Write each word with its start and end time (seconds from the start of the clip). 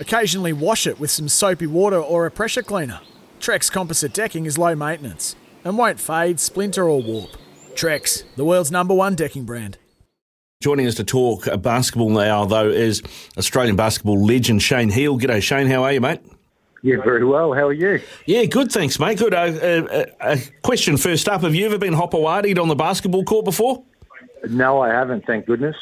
occasionally 0.00 0.52
wash 0.52 0.86
it 0.86 0.98
with 0.98 1.10
some 1.10 1.28
soapy 1.28 1.66
water 1.66 1.98
or 1.98 2.26
a 2.26 2.30
pressure 2.30 2.62
cleaner. 2.62 3.00
Trex 3.40 3.70
composite 3.70 4.12
decking 4.12 4.46
is 4.46 4.58
low 4.58 4.74
maintenance 4.74 5.36
and 5.64 5.78
won't 5.78 6.00
fade, 6.00 6.40
splinter, 6.40 6.88
or 6.88 7.02
warp. 7.02 7.30
Trex, 7.74 8.24
the 8.36 8.44
world's 8.44 8.70
number 8.70 8.94
one 8.94 9.14
decking 9.14 9.44
brand. 9.44 9.78
Joining 10.62 10.86
us 10.86 10.94
to 10.94 11.04
talk 11.04 11.48
basketball 11.60 12.10
now, 12.10 12.44
though, 12.44 12.68
is 12.68 13.02
Australian 13.36 13.74
basketball 13.74 14.24
legend 14.24 14.62
Shane 14.62 14.90
Heal. 14.90 15.18
G'day, 15.18 15.42
Shane. 15.42 15.66
How 15.66 15.82
are 15.82 15.92
you, 15.92 16.00
mate? 16.00 16.20
Yeah, 16.82 16.96
very 17.02 17.24
well. 17.24 17.52
How 17.52 17.68
are 17.68 17.72
you? 17.72 18.00
Yeah, 18.26 18.44
good, 18.44 18.70
thanks, 18.70 18.98
mate. 18.98 19.18
Good. 19.18 19.34
Uh, 19.34 19.36
uh, 19.38 20.04
a 20.20 20.38
question 20.62 20.96
first 20.96 21.28
up. 21.28 21.42
Have 21.42 21.54
you 21.54 21.66
ever 21.66 21.78
been 21.78 21.92
Hopoated 21.92 22.58
on 22.58 22.68
the 22.68 22.74
basketball 22.74 23.24
court 23.24 23.44
before? 23.44 23.84
No, 24.48 24.80
I 24.80 24.88
haven't, 24.88 25.24
thank 25.26 25.46
goodness. 25.46 25.76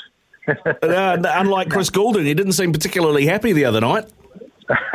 Uh, 0.48 1.22
unlike 1.24 1.70
Chris 1.70 1.90
Goulding, 1.90 2.24
he 2.24 2.34
didn't 2.34 2.52
seem 2.52 2.72
particularly 2.72 3.26
happy 3.26 3.52
the 3.52 3.64
other 3.64 3.80
night. 3.80 4.06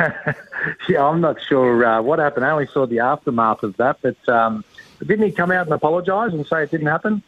yeah, 0.88 1.04
I'm 1.04 1.20
not 1.20 1.36
sure 1.42 1.84
uh, 1.84 2.02
what 2.02 2.18
happened. 2.18 2.44
I 2.44 2.50
only 2.50 2.66
saw 2.66 2.86
the 2.86 3.00
aftermath 3.00 3.62
of 3.62 3.76
that, 3.76 3.98
but 4.02 4.28
um, 4.28 4.64
didn't 5.00 5.26
he 5.26 5.32
come 5.32 5.50
out 5.50 5.66
and 5.66 5.74
apologise 5.74 6.32
and 6.32 6.46
say 6.46 6.62
it 6.62 6.70
didn't 6.70 6.86
happen? 6.86 7.22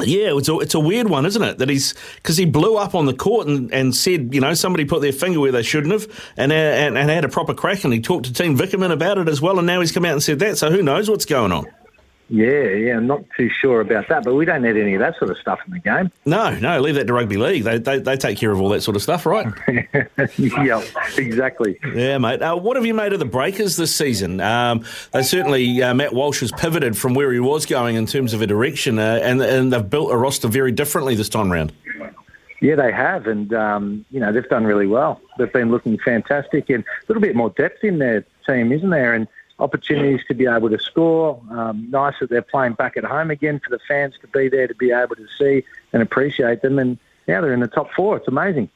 Yeah, 0.00 0.36
it's 0.36 0.48
a, 0.48 0.58
it's 0.60 0.74
a 0.74 0.80
weird 0.80 1.08
one, 1.08 1.26
isn't 1.26 1.42
it? 1.42 1.58
That 1.58 1.68
he's 1.68 1.94
because 2.16 2.36
he 2.36 2.44
blew 2.44 2.76
up 2.76 2.94
on 2.94 3.06
the 3.06 3.14
court 3.14 3.48
and, 3.48 3.72
and 3.72 3.94
said, 3.94 4.32
you 4.32 4.40
know, 4.40 4.54
somebody 4.54 4.84
put 4.84 5.02
their 5.02 5.12
finger 5.12 5.40
where 5.40 5.50
they 5.50 5.62
shouldn't 5.62 5.92
have, 5.92 6.32
and, 6.36 6.52
uh, 6.52 6.54
and 6.54 6.96
and 6.96 7.10
had 7.10 7.24
a 7.24 7.28
proper 7.28 7.52
crack, 7.52 7.82
and 7.82 7.92
he 7.92 8.00
talked 8.00 8.26
to 8.26 8.32
Team 8.32 8.56
Vickerman 8.56 8.92
about 8.92 9.18
it 9.18 9.28
as 9.28 9.40
well, 9.40 9.58
and 9.58 9.66
now 9.66 9.80
he's 9.80 9.90
come 9.90 10.04
out 10.04 10.12
and 10.12 10.22
said 10.22 10.38
that. 10.38 10.56
So 10.56 10.70
who 10.70 10.82
knows 10.82 11.10
what's 11.10 11.24
going 11.24 11.50
on? 11.50 11.66
Yeah, 12.30 12.64
yeah, 12.64 12.96
I'm 12.96 13.06
not 13.06 13.24
too 13.36 13.48
sure 13.48 13.80
about 13.80 14.08
that, 14.08 14.22
but 14.22 14.34
we 14.34 14.44
don't 14.44 14.60
need 14.60 14.76
any 14.76 14.94
of 14.94 15.00
that 15.00 15.18
sort 15.18 15.30
of 15.30 15.38
stuff 15.38 15.60
in 15.66 15.72
the 15.72 15.78
game. 15.78 16.12
No, 16.26 16.50
no, 16.58 16.78
leave 16.78 16.96
that 16.96 17.06
to 17.06 17.12
rugby 17.14 17.38
league. 17.38 17.64
They 17.64 17.78
they, 17.78 17.98
they 18.00 18.16
take 18.16 18.36
care 18.36 18.50
of 18.50 18.60
all 18.60 18.68
that 18.70 18.82
sort 18.82 18.96
of 18.96 19.02
stuff, 19.02 19.24
right? 19.24 19.46
yeah, 20.36 20.84
exactly. 21.16 21.78
Yeah, 21.94 22.18
mate. 22.18 22.42
Uh, 22.42 22.56
what 22.56 22.76
have 22.76 22.84
you 22.84 22.92
made 22.92 23.14
of 23.14 23.18
the 23.18 23.24
Breakers 23.24 23.76
this 23.76 23.96
season? 23.96 24.40
Um, 24.40 24.84
they 25.12 25.22
certainly 25.22 25.82
uh, 25.82 25.94
Matt 25.94 26.12
Walsh 26.12 26.40
has 26.40 26.52
pivoted 26.52 26.98
from 26.98 27.14
where 27.14 27.32
he 27.32 27.40
was 27.40 27.64
going 27.64 27.96
in 27.96 28.04
terms 28.04 28.34
of 28.34 28.42
a 28.42 28.46
direction, 28.46 28.98
uh, 28.98 29.20
and 29.22 29.40
and 29.40 29.72
they've 29.72 29.88
built 29.88 30.12
a 30.12 30.16
roster 30.16 30.48
very 30.48 30.72
differently 30.72 31.14
this 31.14 31.30
time 31.30 31.50
round. 31.50 31.72
Yeah, 32.60 32.74
they 32.74 32.92
have, 32.92 33.26
and 33.26 33.54
um, 33.54 34.04
you 34.10 34.20
know 34.20 34.32
they've 34.32 34.48
done 34.48 34.64
really 34.64 34.86
well. 34.86 35.20
They've 35.38 35.52
been 35.52 35.70
looking 35.70 35.96
fantastic, 36.04 36.68
and 36.68 36.84
a 36.84 37.04
little 37.08 37.22
bit 37.22 37.34
more 37.34 37.50
depth 37.50 37.84
in 37.84 38.00
their 38.00 38.26
team, 38.46 38.70
isn't 38.72 38.90
there? 38.90 39.14
And 39.14 39.28
opportunities 39.58 40.20
to 40.28 40.34
be 40.34 40.46
able 40.46 40.70
to 40.70 40.78
score. 40.78 41.42
Um, 41.50 41.88
nice 41.90 42.14
that 42.20 42.30
they're 42.30 42.42
playing 42.42 42.74
back 42.74 42.96
at 42.96 43.04
home 43.04 43.30
again 43.30 43.60
for 43.60 43.70
the 43.70 43.80
fans 43.88 44.14
to 44.20 44.28
be 44.28 44.48
there 44.48 44.66
to 44.66 44.74
be 44.74 44.92
able 44.92 45.16
to 45.16 45.26
see 45.38 45.64
and 45.92 46.02
appreciate 46.02 46.62
them. 46.62 46.78
And 46.78 46.98
now 47.26 47.40
they're 47.40 47.52
in 47.52 47.60
the 47.60 47.68
top 47.68 47.90
four. 47.92 48.16
It's 48.16 48.28
amazing. 48.28 48.70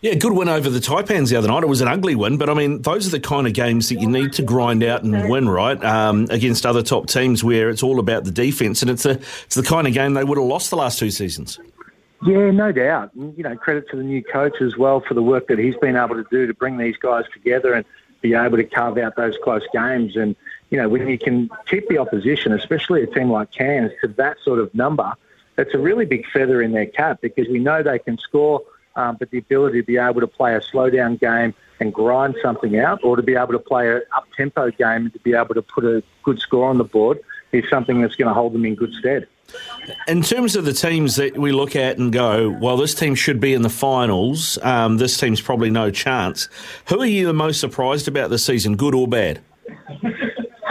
Yeah, 0.00 0.14
good 0.14 0.32
win 0.32 0.48
over 0.48 0.70
the 0.70 0.78
Taipans 0.78 1.30
the 1.30 1.36
other 1.36 1.48
night. 1.48 1.62
It 1.62 1.68
was 1.68 1.80
an 1.80 1.88
ugly 1.88 2.14
win, 2.14 2.38
but 2.38 2.48
I 2.48 2.54
mean, 2.54 2.82
those 2.82 3.06
are 3.06 3.10
the 3.10 3.20
kind 3.20 3.46
of 3.46 3.52
games 3.52 3.88
that 3.88 4.00
you 4.00 4.08
need 4.08 4.32
to 4.34 4.42
grind 4.42 4.82
out 4.82 5.02
and 5.02 5.28
win, 5.28 5.48
right? 5.48 5.82
Um, 5.84 6.26
against 6.30 6.64
other 6.64 6.82
top 6.82 7.06
teams 7.06 7.44
where 7.44 7.68
it's 7.68 7.82
all 7.82 7.98
about 7.98 8.24
the 8.24 8.30
defence, 8.30 8.80
and 8.80 8.90
it's 8.90 9.04
a 9.04 9.12
it's 9.44 9.54
the 9.56 9.62
kind 9.62 9.86
of 9.86 9.92
game 9.92 10.14
they 10.14 10.24
would 10.24 10.38
have 10.38 10.46
lost 10.46 10.70
the 10.70 10.76
last 10.76 10.98
two 10.98 11.10
seasons. 11.10 11.58
Yeah, 12.26 12.50
no 12.50 12.72
doubt. 12.72 13.10
You 13.14 13.42
know, 13.42 13.56
credit 13.56 13.88
to 13.90 13.96
the 13.96 14.02
new 14.02 14.22
coach 14.24 14.60
as 14.60 14.76
well 14.76 15.00
for 15.06 15.14
the 15.14 15.22
work 15.22 15.46
that 15.48 15.58
he's 15.58 15.76
been 15.76 15.96
able 15.96 16.16
to 16.16 16.26
do 16.30 16.46
to 16.46 16.54
bring 16.54 16.76
these 16.76 16.96
guys 16.96 17.24
together 17.32 17.74
and 17.74 17.84
be 18.20 18.34
able 18.34 18.56
to 18.56 18.64
carve 18.64 18.98
out 18.98 19.16
those 19.16 19.36
close 19.42 19.62
games. 19.72 20.16
And, 20.16 20.34
you 20.70 20.78
know, 20.78 20.88
when 20.88 21.06
you 21.08 21.18
can 21.18 21.50
keep 21.66 21.88
the 21.88 21.98
opposition, 21.98 22.52
especially 22.52 23.02
a 23.02 23.06
team 23.06 23.30
like 23.30 23.50
Cairns, 23.50 23.92
to 24.00 24.08
that 24.08 24.38
sort 24.42 24.58
of 24.58 24.74
number, 24.74 25.12
it's 25.56 25.74
a 25.74 25.78
really 25.78 26.04
big 26.04 26.26
feather 26.26 26.62
in 26.62 26.72
their 26.72 26.86
cap 26.86 27.20
because 27.20 27.48
we 27.48 27.58
know 27.58 27.82
they 27.82 27.98
can 27.98 28.18
score, 28.18 28.62
um, 28.96 29.16
but 29.18 29.30
the 29.30 29.38
ability 29.38 29.80
to 29.80 29.86
be 29.86 29.96
able 29.96 30.20
to 30.20 30.26
play 30.26 30.54
a 30.54 30.62
slow 30.62 30.90
down 30.90 31.16
game 31.16 31.54
and 31.80 31.92
grind 31.92 32.36
something 32.42 32.78
out 32.78 33.00
or 33.02 33.16
to 33.16 33.22
be 33.22 33.34
able 33.34 33.52
to 33.52 33.58
play 33.58 33.90
an 33.90 34.02
up 34.16 34.26
tempo 34.36 34.70
game 34.70 35.06
and 35.06 35.12
to 35.12 35.18
be 35.20 35.34
able 35.34 35.54
to 35.54 35.62
put 35.62 35.84
a 35.84 36.02
good 36.22 36.38
score 36.40 36.68
on 36.68 36.78
the 36.78 36.84
board 36.84 37.20
is 37.52 37.64
something 37.70 38.00
that's 38.00 38.16
going 38.16 38.28
to 38.28 38.34
hold 38.34 38.52
them 38.52 38.64
in 38.64 38.74
good 38.74 38.92
stead. 38.94 39.26
In 40.06 40.22
terms 40.22 40.56
of 40.56 40.64
the 40.64 40.72
teams 40.72 41.16
that 41.16 41.38
we 41.38 41.52
look 41.52 41.74
at 41.74 41.98
and 41.98 42.12
go, 42.12 42.50
well, 42.50 42.76
this 42.76 42.94
team 42.94 43.14
should 43.14 43.40
be 43.40 43.54
in 43.54 43.62
the 43.62 43.70
finals, 43.70 44.58
um, 44.62 44.98
this 44.98 45.16
team's 45.16 45.40
probably 45.40 45.70
no 45.70 45.90
chance. 45.90 46.48
Who 46.88 47.00
are 47.00 47.06
you 47.06 47.26
the 47.26 47.32
most 47.32 47.60
surprised 47.60 48.08
about 48.08 48.30
this 48.30 48.44
season, 48.44 48.76
good 48.76 48.94
or 48.94 49.08
bad? 49.08 49.40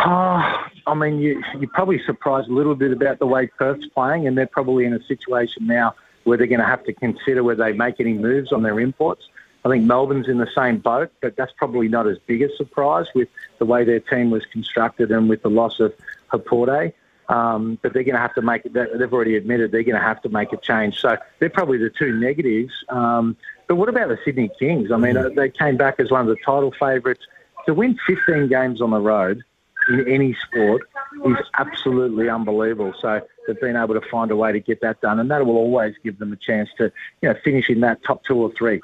Oh, 0.06 0.66
I 0.86 0.94
mean, 0.94 1.20
you, 1.20 1.44
you're 1.60 1.70
probably 1.70 2.02
surprised 2.06 2.50
a 2.50 2.54
little 2.54 2.76
bit 2.76 2.92
about 2.92 3.20
the 3.20 3.28
way 3.28 3.48
Perth's 3.48 3.88
playing, 3.88 4.28
and 4.28 4.38
they're 4.38 4.48
probably 4.48 4.86
in 4.86 4.94
a 4.94 5.04
situation 5.04 5.66
now 5.68 5.96
where 6.24 6.38
they're 6.38 6.48
going 6.48 6.60
to 6.60 6.66
have 6.66 6.84
to 6.86 6.94
consider 6.94 7.44
whether 7.44 7.64
they 7.64 7.74
make 7.74 8.00
any 8.00 8.14
moves 8.14 8.52
on 8.52 8.62
their 8.62 8.80
imports. 8.80 9.28
I 9.66 9.70
think 9.70 9.84
Melbourne's 9.86 10.30
in 10.30 10.38
the 10.38 10.50
same 10.56 10.78
boat, 10.78 11.12
but 11.22 11.36
that's 11.36 11.52
probably 11.58 11.88
not 11.88 12.08
as 12.08 12.18
big 12.20 12.42
a 12.42 12.56
surprise 12.56 13.08
with 13.14 13.28
the 13.58 13.66
way 13.66 13.84
their 13.84 14.00
team 14.00 14.30
was 14.30 14.46
constructed 14.46 15.12
and 15.12 15.28
with 15.28 15.42
the 15.42 15.50
loss 15.50 15.80
of 15.80 15.94
Haporte. 16.32 16.94
Um, 17.30 17.78
but 17.82 17.94
they're 17.94 18.04
going 18.04 18.16
to 18.16 18.22
have 18.22 18.36
to 18.36 18.42
make 18.42 18.66
it. 18.66 18.74
They've 18.74 19.14
already 19.14 19.36
admitted 19.36 19.72
they're 19.72 19.84
going 19.84 20.00
to 20.00 20.02
have 20.02 20.22
to 20.22 20.30
make 20.30 20.54
a 20.54 20.58
change. 20.58 21.00
So 21.00 21.18
they're 21.40 21.50
probably 21.50 21.78
the 21.78 21.90
two 21.90 22.14
negatives. 22.14 22.72
Um, 22.88 23.36
but 23.68 23.76
what 23.76 23.90
about 23.90 24.08
the 24.08 24.18
Sydney 24.24 24.50
Kings? 24.58 24.92
I 24.92 24.98
mean, 24.98 25.18
uh, 25.18 25.30
they 25.36 25.50
came 25.50 25.76
back 25.76 26.00
as 26.00 26.10
one 26.10 26.22
of 26.22 26.28
the 26.28 26.38
title 26.46 26.74
favourites. 26.80 27.26
To 27.66 27.74
win 27.74 28.00
15 28.08 28.48
games 28.48 28.82
on 28.82 28.92
the 28.92 29.00
road 29.02 29.44
in 29.90 30.08
any 30.08 30.38
sport 30.48 30.84
is 31.26 31.36
absolutely 31.58 32.30
unbelievable. 32.30 32.94
So 33.02 33.22
they've 33.46 33.60
been 33.60 33.76
able 33.76 34.00
to 34.00 34.08
find 34.10 34.32
a 34.32 34.36
way 34.36 34.52
to 34.52 34.60
get 34.60 34.82
that 34.82 35.02
done, 35.02 35.20
and 35.20 35.30
that 35.32 35.46
will 35.46 35.58
always 35.58 35.96
give 36.04 36.20
them 36.20 36.32
a 36.32 36.38
chance 36.38 36.70
to, 36.78 36.92
you 37.22 37.30
know, 37.30 37.36
finish 37.44 37.70
in 37.70 37.82
that 37.82 38.04
top 38.04 38.24
two 38.24 38.36
or 38.36 38.52
three. 38.58 38.82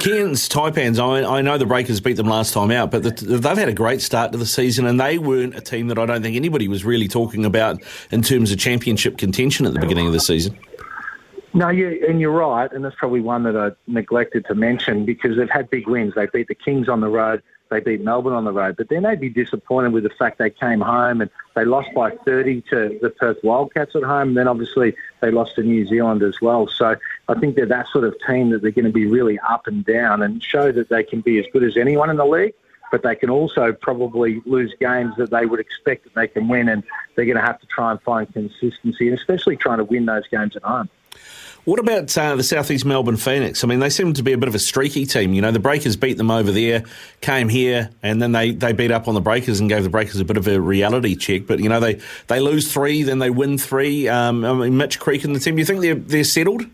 Cairns 0.00 0.48
Taipans, 0.48 0.98
I, 0.98 1.38
I 1.38 1.42
know 1.42 1.58
the 1.58 1.66
Breakers 1.66 2.00
beat 2.00 2.16
them 2.16 2.26
last 2.26 2.52
time 2.52 2.70
out, 2.70 2.90
but 2.90 3.02
the, 3.02 3.10
they've 3.10 3.58
had 3.58 3.68
a 3.68 3.74
great 3.74 4.02
start 4.02 4.32
to 4.32 4.38
the 4.38 4.46
season, 4.46 4.86
and 4.86 5.00
they 5.00 5.18
weren't 5.18 5.54
a 5.54 5.60
team 5.60 5.88
that 5.88 5.98
I 5.98 6.06
don't 6.06 6.22
think 6.22 6.36
anybody 6.36 6.68
was 6.68 6.84
really 6.84 7.08
talking 7.08 7.44
about 7.44 7.80
in 8.10 8.22
terms 8.22 8.52
of 8.52 8.58
championship 8.58 9.18
contention 9.18 9.66
at 9.66 9.74
the 9.74 9.80
beginning 9.80 10.06
of 10.06 10.12
the 10.12 10.20
season. 10.20 10.58
No, 11.54 11.70
you, 11.70 12.04
and 12.06 12.20
you're 12.20 12.32
right, 12.32 12.70
and 12.70 12.84
that's 12.84 12.96
probably 12.96 13.20
one 13.20 13.44
that 13.44 13.56
I 13.56 13.70
neglected 13.86 14.44
to 14.46 14.54
mention 14.54 15.06
because 15.06 15.36
they've 15.36 15.48
had 15.48 15.70
big 15.70 15.88
wins. 15.88 16.14
They 16.14 16.26
beat 16.26 16.48
the 16.48 16.54
Kings 16.54 16.88
on 16.88 17.00
the 17.00 17.08
road, 17.08 17.42
they 17.68 17.80
beat 17.80 18.00
Melbourne 18.00 18.32
on 18.32 18.44
the 18.44 18.52
road, 18.52 18.76
but 18.76 18.88
then 18.88 19.02
they'd 19.02 19.20
be 19.20 19.28
disappointed 19.28 19.92
with 19.92 20.04
the 20.04 20.10
fact 20.10 20.38
they 20.38 20.50
came 20.50 20.80
home 20.80 21.20
and 21.20 21.30
they 21.54 21.64
lost 21.64 21.88
by 21.94 22.10
30 22.10 22.62
to 22.70 22.98
the 23.02 23.10
Perth 23.10 23.38
Wildcats 23.42 23.96
at 23.96 24.04
home. 24.04 24.28
And 24.28 24.36
then 24.36 24.48
obviously 24.48 24.94
they 25.20 25.30
lost 25.30 25.56
to 25.56 25.62
New 25.62 25.86
Zealand 25.86 26.22
as 26.22 26.40
well. 26.40 26.68
So 26.68 26.96
I 27.28 27.34
think 27.34 27.56
they're 27.56 27.66
that 27.66 27.88
sort 27.88 28.04
of 28.04 28.14
team 28.26 28.50
that 28.50 28.62
they're 28.62 28.70
going 28.70 28.84
to 28.84 28.92
be 28.92 29.06
really 29.06 29.38
up 29.40 29.66
and 29.66 29.84
down 29.84 30.22
and 30.22 30.42
show 30.42 30.70
that 30.72 30.88
they 30.88 31.02
can 31.02 31.20
be 31.20 31.38
as 31.38 31.46
good 31.52 31.64
as 31.64 31.76
anyone 31.76 32.10
in 32.10 32.16
the 32.16 32.26
league. 32.26 32.54
But 32.92 33.02
they 33.02 33.16
can 33.16 33.30
also 33.30 33.72
probably 33.72 34.40
lose 34.46 34.72
games 34.78 35.14
that 35.16 35.30
they 35.30 35.44
would 35.44 35.58
expect 35.58 36.04
that 36.04 36.14
they 36.14 36.28
can 36.28 36.46
win, 36.46 36.68
and 36.68 36.84
they're 37.16 37.24
going 37.24 37.36
to 37.36 37.42
have 37.42 37.58
to 37.60 37.66
try 37.66 37.90
and 37.90 38.00
find 38.00 38.32
consistency, 38.32 39.08
and 39.08 39.18
especially 39.18 39.56
trying 39.56 39.78
to 39.78 39.84
win 39.84 40.06
those 40.06 40.28
games 40.28 40.54
at 40.54 40.62
home. 40.62 40.88
What 41.64 41.80
about 41.80 42.16
uh, 42.16 42.36
the 42.36 42.44
Southeast 42.44 42.84
Melbourne 42.84 43.16
Phoenix? 43.16 43.64
I 43.64 43.66
mean, 43.66 43.80
they 43.80 43.90
seem 43.90 44.12
to 44.12 44.22
be 44.22 44.32
a 44.32 44.38
bit 44.38 44.48
of 44.48 44.54
a 44.54 44.60
streaky 44.60 45.04
team. 45.04 45.32
You 45.32 45.42
know, 45.42 45.50
the 45.50 45.58
Breakers 45.58 45.96
beat 45.96 46.16
them 46.16 46.30
over 46.30 46.52
there, 46.52 46.84
came 47.20 47.48
here, 47.48 47.90
and 48.04 48.22
then 48.22 48.30
they, 48.30 48.52
they 48.52 48.72
beat 48.72 48.92
up 48.92 49.08
on 49.08 49.14
the 49.14 49.20
Breakers 49.20 49.58
and 49.58 49.68
gave 49.68 49.82
the 49.82 49.90
Breakers 49.90 50.20
a 50.20 50.24
bit 50.24 50.36
of 50.36 50.46
a 50.46 50.60
reality 50.60 51.16
check. 51.16 51.48
But, 51.48 51.58
you 51.58 51.68
know, 51.68 51.80
they, 51.80 52.00
they 52.28 52.38
lose 52.38 52.72
three, 52.72 53.02
then 53.02 53.18
they 53.18 53.30
win 53.30 53.58
three. 53.58 54.06
Um, 54.06 54.44
I 54.44 54.52
mean, 54.52 54.76
Mitch 54.76 55.00
Creek 55.00 55.24
and 55.24 55.34
the 55.34 55.40
team, 55.40 55.56
do 55.56 55.58
you 55.58 55.66
think 55.66 55.80
they're, 55.80 55.96
they're 55.96 56.22
settled? 56.22 56.66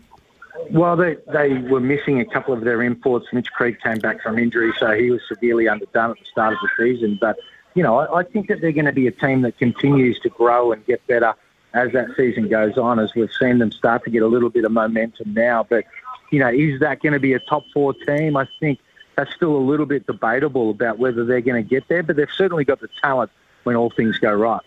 Well, 0.71 0.95
they, 0.95 1.17
they 1.31 1.57
were 1.59 1.79
missing 1.79 2.19
a 2.19 2.25
couple 2.25 2.53
of 2.53 2.61
their 2.61 2.81
imports. 2.81 3.27
Mitch 3.33 3.51
Creek 3.51 3.81
came 3.81 3.99
back 3.99 4.21
from 4.21 4.37
injury, 4.37 4.73
so 4.79 4.91
he 4.91 5.11
was 5.11 5.21
severely 5.27 5.67
underdone 5.67 6.11
at 6.11 6.19
the 6.19 6.25
start 6.25 6.53
of 6.53 6.59
the 6.61 6.69
season. 6.77 7.17
But, 7.19 7.37
you 7.75 7.83
know, 7.83 7.99
I, 7.99 8.19
I 8.19 8.23
think 8.23 8.47
that 8.47 8.61
they're 8.61 8.71
going 8.71 8.85
to 8.85 8.91
be 8.91 9.07
a 9.07 9.11
team 9.11 9.41
that 9.41 9.57
continues 9.57 10.19
to 10.21 10.29
grow 10.29 10.71
and 10.71 10.85
get 10.85 11.05
better 11.07 11.33
as 11.73 11.91
that 11.93 12.09
season 12.15 12.47
goes 12.49 12.77
on, 12.77 12.99
as 12.99 13.13
we've 13.15 13.31
seen 13.39 13.57
them 13.59 13.71
start 13.71 14.03
to 14.03 14.11
get 14.11 14.21
a 14.21 14.27
little 14.27 14.49
bit 14.49 14.63
of 14.63 14.71
momentum 14.71 15.33
now. 15.33 15.63
But, 15.63 15.85
you 16.31 16.39
know, 16.39 16.49
is 16.49 16.79
that 16.81 17.01
going 17.01 17.13
to 17.13 17.19
be 17.19 17.33
a 17.33 17.39
top 17.39 17.63
four 17.73 17.93
team? 17.93 18.37
I 18.37 18.47
think 18.59 18.79
that's 19.15 19.33
still 19.33 19.55
a 19.55 19.57
little 19.57 19.85
bit 19.85 20.05
debatable 20.05 20.69
about 20.69 20.99
whether 20.99 21.25
they're 21.25 21.41
going 21.41 21.63
to 21.63 21.67
get 21.67 21.87
there, 21.87 22.03
but 22.03 22.15
they've 22.15 22.27
certainly 22.35 22.63
got 22.63 22.79
the 22.79 22.89
talent 23.01 23.31
when 23.63 23.75
all 23.75 23.89
things 23.89 24.17
go 24.19 24.31
right. 24.33 24.61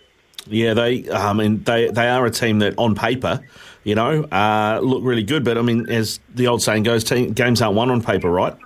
Yeah, 0.48 0.74
they. 0.74 1.10
I 1.10 1.32
mean, 1.32 1.62
they 1.64 1.88
they 1.88 2.08
are 2.08 2.24
a 2.24 2.30
team 2.30 2.60
that, 2.60 2.74
on 2.78 2.94
paper, 2.94 3.40
you 3.84 3.94
know, 3.94 4.24
uh, 4.24 4.80
look 4.82 5.02
really 5.04 5.22
good. 5.22 5.44
But 5.44 5.58
I 5.58 5.62
mean, 5.62 5.88
as 5.88 6.20
the 6.34 6.46
old 6.46 6.62
saying 6.62 6.84
goes, 6.84 7.04
team, 7.04 7.32
games 7.32 7.60
aren't 7.60 7.76
won 7.76 7.90
on 7.90 8.02
paper, 8.02 8.30
right? 8.30 8.56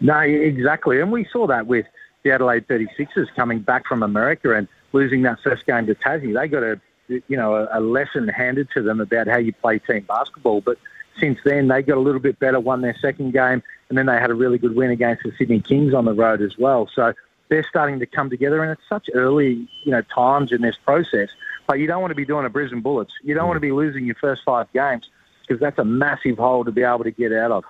No, 0.00 0.18
exactly, 0.18 1.00
and 1.00 1.12
we 1.12 1.26
saw 1.32 1.46
that 1.46 1.66
with 1.66 1.86
the 2.22 2.32
Adelaide 2.32 2.66
36ers 2.68 3.28
coming 3.36 3.60
back 3.60 3.86
from 3.86 4.02
America 4.02 4.54
and 4.54 4.68
losing 4.92 5.22
that 5.22 5.38
first 5.42 5.66
game 5.66 5.86
to 5.86 5.94
Tassie. 5.94 6.34
They 6.34 6.48
got 6.48 6.62
a 6.62 6.80
you 7.08 7.36
know 7.36 7.68
a, 7.70 7.80
lesson 7.80 8.28
handed 8.28 8.68
to 8.74 8.82
them 8.82 9.00
about 9.00 9.26
how 9.26 9.38
you 9.38 9.52
play 9.52 9.78
team 9.78 10.04
basketball, 10.08 10.60
but 10.60 10.78
since 11.20 11.38
then 11.44 11.68
they 11.68 11.82
got 11.82 11.96
a 11.96 12.00
little 12.00 12.20
bit 12.20 12.38
better, 12.38 12.58
won 12.58 12.80
their 12.80 12.96
second 13.00 13.32
game, 13.32 13.62
and 13.88 13.98
then 13.98 14.06
they 14.06 14.14
had 14.14 14.30
a 14.30 14.34
really 14.34 14.58
good 14.58 14.74
win 14.74 14.90
against 14.90 15.22
the 15.22 15.32
Sydney 15.36 15.60
Kings 15.60 15.94
on 15.94 16.04
the 16.04 16.14
road 16.14 16.40
as 16.42 16.56
well. 16.58 16.88
So 16.94 17.12
they're 17.52 17.66
starting 17.68 17.98
to 17.98 18.06
come 18.06 18.30
together, 18.30 18.62
and 18.62 18.72
it's 18.72 18.88
such 18.88 19.10
early, 19.12 19.68
you 19.84 19.92
know, 19.92 20.00
times 20.14 20.52
in 20.52 20.62
this 20.62 20.76
process. 20.86 21.28
But 21.66 21.80
you 21.80 21.86
don't 21.86 22.00
want 22.00 22.10
to 22.10 22.14
be 22.14 22.24
doing 22.24 22.46
a 22.46 22.48
Brisbane 22.48 22.80
Bullets. 22.80 23.12
You 23.22 23.34
don't 23.34 23.46
want 23.46 23.56
to 23.56 23.60
be 23.60 23.72
losing 23.72 24.06
your 24.06 24.14
first 24.14 24.40
five 24.42 24.72
games 24.72 25.10
because 25.42 25.60
that's 25.60 25.78
a 25.78 25.84
massive 25.84 26.38
hole 26.38 26.64
to 26.64 26.72
be 26.72 26.82
able 26.82 27.04
to 27.04 27.10
get 27.10 27.30
out 27.30 27.52
of. 27.52 27.64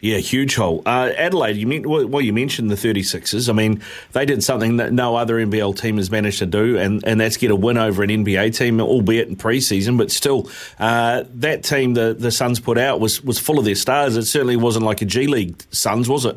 Yeah, 0.00 0.18
huge 0.18 0.54
hole. 0.54 0.80
Uh, 0.86 1.10
Adelaide, 1.16 1.56
you 1.56 1.66
mean, 1.66 1.88
well, 1.88 2.20
you 2.20 2.32
mentioned 2.32 2.70
the 2.70 2.76
36ers. 2.76 3.48
I 3.48 3.52
mean, 3.52 3.82
they 4.12 4.24
did 4.24 4.44
something 4.44 4.76
that 4.76 4.92
no 4.92 5.16
other 5.16 5.44
NBL 5.44 5.76
team 5.76 5.96
has 5.96 6.08
managed 6.08 6.38
to 6.38 6.46
do, 6.46 6.78
and, 6.78 7.04
and 7.04 7.20
that's 7.20 7.36
get 7.36 7.50
a 7.50 7.56
win 7.56 7.76
over 7.76 8.04
an 8.04 8.10
NBA 8.10 8.56
team, 8.56 8.80
albeit 8.80 9.26
in 9.26 9.34
preseason, 9.34 9.98
but 9.98 10.12
still, 10.12 10.48
uh, 10.78 11.24
that 11.34 11.64
team 11.64 11.94
the, 11.94 12.14
the 12.16 12.30
Suns 12.30 12.60
put 12.60 12.78
out 12.78 13.00
was, 13.00 13.24
was 13.24 13.40
full 13.40 13.58
of 13.58 13.64
their 13.64 13.74
stars. 13.74 14.16
It 14.16 14.26
certainly 14.26 14.56
wasn't 14.56 14.84
like 14.84 15.02
a 15.02 15.04
G 15.04 15.26
League 15.26 15.60
Suns, 15.72 16.08
was 16.08 16.26
it? 16.26 16.36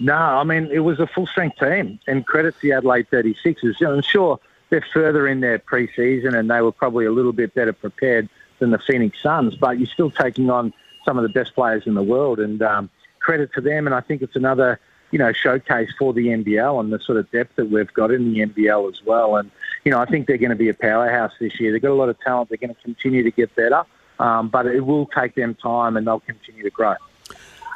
No, 0.00 0.14
I 0.14 0.44
mean, 0.44 0.70
it 0.72 0.80
was 0.80 0.98
a 0.98 1.06
full 1.06 1.26
strength 1.26 1.58
team, 1.58 2.00
and 2.06 2.26
credit 2.26 2.54
to 2.54 2.60
the 2.62 2.72
Adelaide 2.72 3.08
36ers. 3.10 3.86
I'm 3.86 4.02
sure 4.02 4.40
they're 4.70 4.84
further 4.92 5.28
in 5.28 5.40
their 5.40 5.58
preseason 5.58 6.34
and 6.34 6.50
they 6.50 6.60
were 6.62 6.72
probably 6.72 7.04
a 7.04 7.12
little 7.12 7.32
bit 7.32 7.54
better 7.54 7.72
prepared 7.72 8.28
than 8.60 8.70
the 8.70 8.78
Phoenix 8.78 9.20
Suns, 9.22 9.56
but 9.56 9.78
you're 9.78 9.86
still 9.86 10.10
taking 10.10 10.48
on 10.48 10.72
some 11.04 11.18
of 11.18 11.22
the 11.22 11.28
best 11.28 11.54
players 11.54 11.86
in 11.86 11.94
the 11.94 12.02
world. 12.02 12.38
And 12.38 12.62
um, 12.62 12.90
credit 13.20 13.52
to 13.54 13.60
them. 13.60 13.86
And 13.86 13.94
I 13.94 14.00
think 14.00 14.22
it's 14.22 14.34
another, 14.34 14.80
you 15.12 15.18
know, 15.18 15.32
showcase 15.32 15.90
for 15.98 16.12
the 16.12 16.28
NBL 16.28 16.80
and 16.80 16.92
the 16.92 16.98
sort 16.98 17.18
of 17.18 17.30
depth 17.30 17.56
that 17.56 17.70
we've 17.70 17.92
got 17.92 18.10
in 18.10 18.32
the 18.32 18.40
NBL 18.40 18.90
as 18.90 19.02
well. 19.04 19.36
And, 19.36 19.50
you 19.84 19.92
know, 19.92 20.00
I 20.00 20.06
think 20.06 20.26
they're 20.26 20.38
going 20.38 20.50
to 20.50 20.56
be 20.56 20.68
a 20.68 20.74
powerhouse 20.74 21.32
this 21.38 21.60
year. 21.60 21.72
They've 21.72 21.82
got 21.82 21.92
a 21.92 21.94
lot 21.94 22.08
of 22.08 22.18
talent. 22.20 22.48
They're 22.48 22.58
going 22.58 22.74
to 22.74 22.82
continue 22.82 23.22
to 23.22 23.30
get 23.30 23.54
better. 23.54 23.84
Um, 24.18 24.48
but 24.48 24.66
it 24.66 24.80
will 24.80 25.06
take 25.06 25.34
them 25.34 25.54
time 25.54 25.96
and 25.96 26.06
they'll 26.06 26.20
continue 26.20 26.62
to 26.62 26.70
grow. 26.70 26.96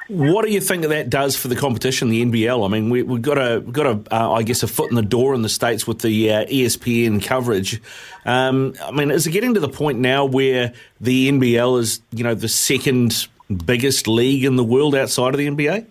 What 0.08 0.44
do 0.44 0.52
you 0.52 0.60
think 0.60 0.82
that 0.82 1.08
does 1.08 1.34
for 1.34 1.48
the 1.48 1.56
competition, 1.56 2.10
the 2.10 2.22
NBL? 2.22 2.64
I 2.64 2.68
mean, 2.68 2.90
we, 2.90 2.98
have 2.98 3.22
got 3.22 3.38
a 3.38 3.60
got 3.60 3.86
a 3.86 4.14
uh, 4.14 4.32
I 4.32 4.42
guess 4.42 4.62
a 4.62 4.68
foot 4.68 4.90
in 4.90 4.96
the 4.96 5.02
door 5.02 5.34
in 5.34 5.40
the 5.40 5.48
states 5.48 5.86
with 5.86 6.00
the 6.00 6.30
uh, 6.30 6.44
ESPN 6.44 7.24
coverage. 7.24 7.80
Um, 8.26 8.74
I 8.82 8.90
mean, 8.90 9.10
is 9.10 9.26
it 9.26 9.30
getting 9.30 9.54
to 9.54 9.60
the 9.60 9.68
point 9.68 9.98
now 9.98 10.26
where 10.26 10.74
the 11.00 11.30
NBL 11.30 11.80
is 11.80 12.00
you 12.12 12.22
know 12.22 12.34
the 12.34 12.48
second 12.48 13.28
biggest 13.64 14.06
league 14.06 14.44
in 14.44 14.56
the 14.56 14.64
world 14.64 14.94
outside 14.94 15.32
of 15.32 15.38
the 15.38 15.48
NBA? 15.48 15.86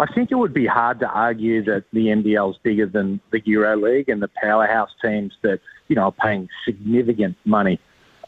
I 0.00 0.06
think 0.12 0.32
it 0.32 0.34
would 0.34 0.52
be 0.52 0.66
hard 0.66 0.98
to 1.00 1.08
argue 1.08 1.62
that 1.64 1.84
the 1.92 2.06
NBL 2.06 2.50
is 2.50 2.56
bigger 2.64 2.86
than 2.86 3.20
the 3.30 3.40
Euro 3.44 3.76
League 3.76 4.08
and 4.08 4.20
the 4.20 4.30
powerhouse 4.42 4.90
teams 5.00 5.32
that 5.42 5.60
you 5.86 5.94
know 5.94 6.06
are 6.06 6.12
paying 6.12 6.48
significant 6.64 7.36
money. 7.44 7.78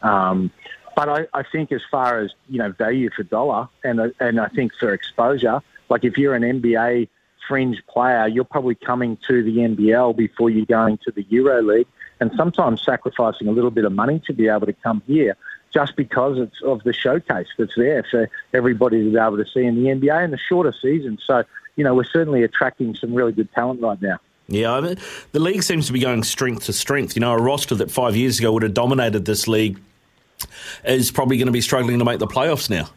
Um, 0.01 0.51
but 0.97 1.09
I, 1.09 1.27
I 1.31 1.43
think 1.43 1.71
as 1.71 1.83
far 1.91 2.17
as 2.21 2.33
you 2.49 2.57
know 2.57 2.71
value 2.71 3.11
for 3.15 3.21
dollar 3.21 3.69
and 3.83 4.11
and 4.19 4.41
I 4.41 4.47
think 4.47 4.73
for 4.73 4.91
exposure, 4.93 5.61
like 5.89 6.03
if 6.03 6.17
you're 6.17 6.33
an 6.33 6.41
NBA 6.41 7.07
fringe 7.47 7.83
player, 7.87 8.27
you're 8.27 8.43
probably 8.43 8.73
coming 8.73 9.15
to 9.27 9.43
the 9.43 9.57
NBL 9.57 10.17
before 10.17 10.49
you're 10.49 10.65
going 10.65 10.97
to 11.05 11.11
the 11.11 11.23
Euro 11.29 11.61
League, 11.61 11.87
and 12.19 12.31
sometimes 12.35 12.81
sacrificing 12.81 13.47
a 13.47 13.51
little 13.51 13.69
bit 13.69 13.85
of 13.85 13.91
money 13.91 14.19
to 14.25 14.33
be 14.33 14.47
able 14.47 14.65
to 14.65 14.73
come 14.73 15.03
here 15.05 15.37
just 15.71 15.95
because 15.95 16.39
it's 16.39 16.59
of 16.63 16.81
the 16.81 16.93
showcase 16.93 17.47
that's 17.59 17.75
there 17.77 18.03
for 18.09 18.27
everybody 18.55 19.03
to 19.03 19.11
be 19.11 19.19
able 19.19 19.37
to 19.37 19.45
see 19.45 19.63
in 19.63 19.75
the 19.75 19.91
NBA 19.91 20.23
and 20.23 20.33
the 20.33 20.39
shorter 20.39 20.73
season. 20.81 21.19
So, 21.23 21.43
you 21.75 21.83
know, 21.83 21.93
we're 21.93 22.05
certainly 22.05 22.41
attracting 22.41 22.95
some 22.95 23.13
really 23.13 23.33
good 23.33 23.51
talent 23.53 23.81
right 23.81 24.01
now. 24.01 24.17
Yeah, 24.47 24.95
the 25.33 25.39
league 25.39 25.61
seems 25.61 25.85
to 25.87 25.93
be 25.93 25.99
going 25.99 26.23
strength 26.23 26.65
to 26.65 26.73
strength. 26.73 27.15
You 27.15 27.19
know, 27.19 27.33
a 27.33 27.37
roster 27.37 27.75
that 27.75 27.91
five 27.91 28.15
years 28.15 28.39
ago 28.39 28.51
would 28.53 28.63
have 28.63 28.73
dominated 28.73 29.25
this 29.25 29.47
league 29.47 29.77
is 30.85 31.11
probably 31.11 31.37
going 31.37 31.47
to 31.47 31.51
be 31.51 31.61
struggling 31.61 31.99
to 31.99 32.05
make 32.05 32.19
the 32.19 32.27
playoffs 32.27 32.69
now. 32.69 32.89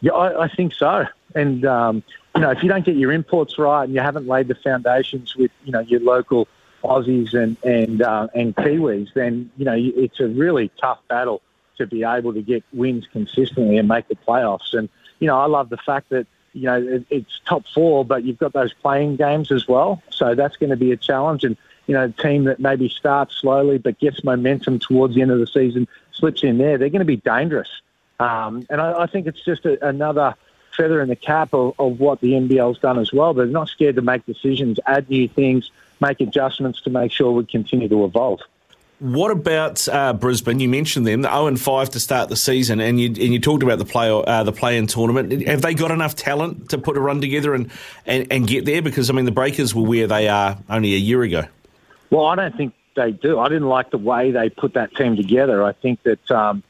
Yeah, 0.00 0.12
I, 0.12 0.44
I 0.44 0.48
think 0.48 0.74
so. 0.74 1.06
And 1.34 1.64
um, 1.64 2.02
you 2.34 2.42
know, 2.42 2.50
if 2.50 2.62
you 2.62 2.68
don't 2.68 2.84
get 2.84 2.96
your 2.96 3.12
imports 3.12 3.58
right 3.58 3.84
and 3.84 3.94
you 3.94 4.00
haven't 4.00 4.26
laid 4.26 4.48
the 4.48 4.54
foundations 4.54 5.34
with 5.36 5.50
you 5.64 5.72
know 5.72 5.80
your 5.80 6.00
local 6.00 6.48
Aussies 6.84 7.34
and 7.34 7.56
and 7.64 8.02
uh, 8.02 8.28
and 8.34 8.54
Kiwis, 8.54 9.12
then 9.14 9.50
you 9.56 9.64
know 9.64 9.74
it's 9.76 10.20
a 10.20 10.28
really 10.28 10.70
tough 10.80 11.00
battle 11.08 11.42
to 11.78 11.86
be 11.86 12.04
able 12.04 12.32
to 12.34 12.42
get 12.42 12.62
wins 12.72 13.06
consistently 13.12 13.78
and 13.78 13.88
make 13.88 14.08
the 14.08 14.16
playoffs. 14.16 14.72
And 14.72 14.88
you 15.18 15.26
know, 15.26 15.38
I 15.38 15.46
love 15.46 15.68
the 15.68 15.76
fact 15.76 16.10
that 16.10 16.26
you 16.52 16.62
know 16.62 16.80
it, 16.80 17.06
it's 17.10 17.40
top 17.46 17.64
four, 17.74 18.04
but 18.04 18.24
you've 18.24 18.38
got 18.38 18.52
those 18.52 18.72
play 18.72 19.02
in 19.02 19.16
games 19.16 19.50
as 19.50 19.66
well. 19.66 20.02
So 20.10 20.34
that's 20.34 20.56
going 20.56 20.70
to 20.70 20.76
be 20.76 20.92
a 20.92 20.96
challenge. 20.96 21.44
And 21.44 21.56
you 21.88 21.94
know, 21.94 22.04
a 22.04 22.22
team 22.22 22.44
that 22.44 22.60
maybe 22.60 22.88
starts 22.88 23.34
slowly 23.36 23.78
but 23.78 23.98
gets 23.98 24.22
momentum 24.22 24.78
towards 24.78 25.14
the 25.14 25.22
end 25.22 25.30
of 25.30 25.38
the 25.38 25.46
season 25.46 25.88
slips 26.18 26.42
in 26.42 26.58
there, 26.58 26.78
they're 26.78 26.90
going 26.90 27.00
to 27.00 27.04
be 27.04 27.16
dangerous. 27.16 27.68
Um, 28.20 28.66
and 28.68 28.80
I, 28.80 29.02
I, 29.02 29.06
think 29.06 29.26
it's 29.26 29.44
just 29.44 29.64
a, 29.64 29.86
another 29.86 30.34
feather 30.76 31.00
in 31.00 31.08
the 31.08 31.16
cap 31.16 31.54
of, 31.54 31.74
of 31.78 32.00
what 32.00 32.20
the 32.20 32.32
NBL's 32.32 32.78
done 32.78 32.98
as 32.98 33.12
well. 33.12 33.32
They're 33.32 33.46
not 33.46 33.68
scared 33.68 33.96
to 33.96 34.02
make 34.02 34.26
decisions, 34.26 34.80
add 34.86 35.08
new 35.08 35.28
things, 35.28 35.70
make 36.00 36.20
adjustments 36.20 36.80
to 36.82 36.90
make 36.90 37.12
sure 37.12 37.30
we 37.32 37.46
continue 37.46 37.88
to 37.88 38.04
evolve. 38.04 38.40
What 39.00 39.30
about 39.30 39.88
uh, 39.88 40.12
Brisbane? 40.12 40.58
You 40.58 40.68
mentioned 40.68 41.06
them, 41.06 41.22
the 41.22 41.28
0 41.28 41.46
and 41.46 41.60
5 41.60 41.90
to 41.90 42.00
start 42.00 42.28
the 42.28 42.36
season, 42.36 42.80
and 42.80 43.00
you 43.00 43.06
and 43.06 43.32
you 43.32 43.38
talked 43.38 43.62
about 43.62 43.78
the 43.78 43.84
play 43.84 44.10
uh, 44.10 44.42
the 44.42 44.50
play 44.50 44.76
in 44.76 44.88
tournament. 44.88 45.46
Have 45.46 45.62
they 45.62 45.74
got 45.74 45.92
enough 45.92 46.16
talent 46.16 46.70
to 46.70 46.78
put 46.78 46.96
a 46.96 47.00
run 47.00 47.20
together 47.20 47.54
and, 47.54 47.70
and, 48.06 48.26
and 48.32 48.48
get 48.48 48.64
there? 48.64 48.82
Because 48.82 49.08
I 49.08 49.12
mean, 49.12 49.24
the 49.24 49.30
Breakers 49.30 49.72
were 49.72 49.84
where 49.84 50.08
they 50.08 50.26
are 50.26 50.58
only 50.68 50.94
a 50.94 50.98
year 50.98 51.22
ago. 51.22 51.44
Well, 52.10 52.24
I 52.24 52.34
don't 52.34 52.56
think 52.56 52.74
they 52.98 53.12
do. 53.12 53.38
I 53.38 53.48
didn't 53.48 53.68
like 53.68 53.90
the 53.90 53.98
way 53.98 54.30
they 54.30 54.50
put 54.50 54.74
that 54.74 54.94
team 54.94 55.16
together. 55.16 55.64
I 55.64 55.72
think 55.72 56.02
that 56.02 56.30
um, 56.30 56.62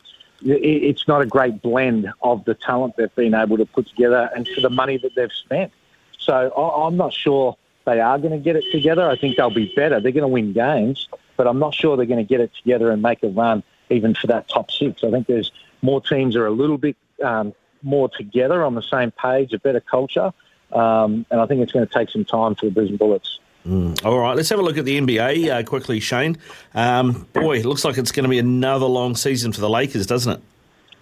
it's 0.43 1.09
not 1.09 1.23
a 1.23 1.27
great 1.27 1.63
blend 1.63 2.13
of 2.23 2.45
the 2.45 2.55
talent 2.55 2.97
they've 2.97 3.15
been 3.15 3.35
able 3.35 3.57
to 3.57 3.67
put 3.67 3.89
together 3.89 4.31
and 4.35 4.47
for 4.47 4.61
the 4.61 4.71
money 4.71 4.99
that 4.99 5.15
they've 5.15 5.33
spent. 5.33 5.73
So 6.19 6.53
I'm 6.55 6.97
not 6.97 7.13
sure 7.13 7.57
they 7.85 8.01
are 8.01 8.19
going 8.19 8.33
to 8.33 8.39
get 8.39 8.57
it 8.57 8.65
together. 8.71 9.09
I 9.09 9.17
think 9.17 9.37
they'll 9.37 9.51
be 9.51 9.73
better. 9.75 9.99
They're 10.01 10.13
going 10.13 10.23
to 10.23 10.29
win 10.29 10.53
games, 10.53 11.09
but 11.37 11.47
I'm 11.47 11.59
not 11.59 11.75
sure 11.75 11.97
they're 11.97 12.07
going 12.07 12.25
to 12.25 12.29
get 12.29 12.41
it 12.41 12.53
together 12.55 12.91
and 12.91 13.03
make 13.03 13.23
a 13.23 13.29
run 13.29 13.63
even 13.91 14.15
for 14.15 14.27
that 14.29 14.49
top 14.49 14.71
six. 14.71 15.03
I 15.03 15.11
think 15.11 15.27
there's 15.27 15.51
more 15.83 16.01
teams 16.01 16.37
are 16.37 16.47
a 16.47 16.51
little 16.51 16.79
bit 16.79 16.97
um, 17.25 17.55
more 17.83 18.09
together 18.09 18.63
on 18.63 18.75
the 18.75 18.83
same 18.83 19.11
page, 19.11 19.53
a 19.53 19.59
better 19.59 19.81
culture, 19.81 20.33
um, 20.73 21.25
and 21.31 21.41
I 21.41 21.47
think 21.47 21.63
it's 21.63 21.73
going 21.73 21.87
to 21.87 21.93
take 21.93 22.11
some 22.11 22.25
time 22.25 22.55
for 22.55 22.67
the 22.67 22.73
Brisbane 22.73 22.99
Bullets. 22.99 23.39
Mm. 23.69 24.03
All 24.03 24.19
right, 24.19 24.35
let's 24.35 24.49
have 24.49 24.59
a 24.59 24.63
look 24.63 24.79
at 24.79 24.87
the 24.87 24.99
NBA 24.99 25.51
uh, 25.51 25.63
quickly, 25.63 26.01
Shane. 26.01 26.39
Um, 26.75 27.27
boy, 27.35 27.59
it 27.59 27.67
looks 27.67 27.85
like 27.85 27.99
it's 27.99 28.13
going 28.13 28.25
to 28.25 28.31
be 28.31 28.39
another 28.39 28.87
long 28.87 29.15
season 29.15 29.53
for 29.53 29.61
the 29.61 29.69
Lakers, 29.69 30.07
doesn't 30.07 30.33
it? 30.33 30.41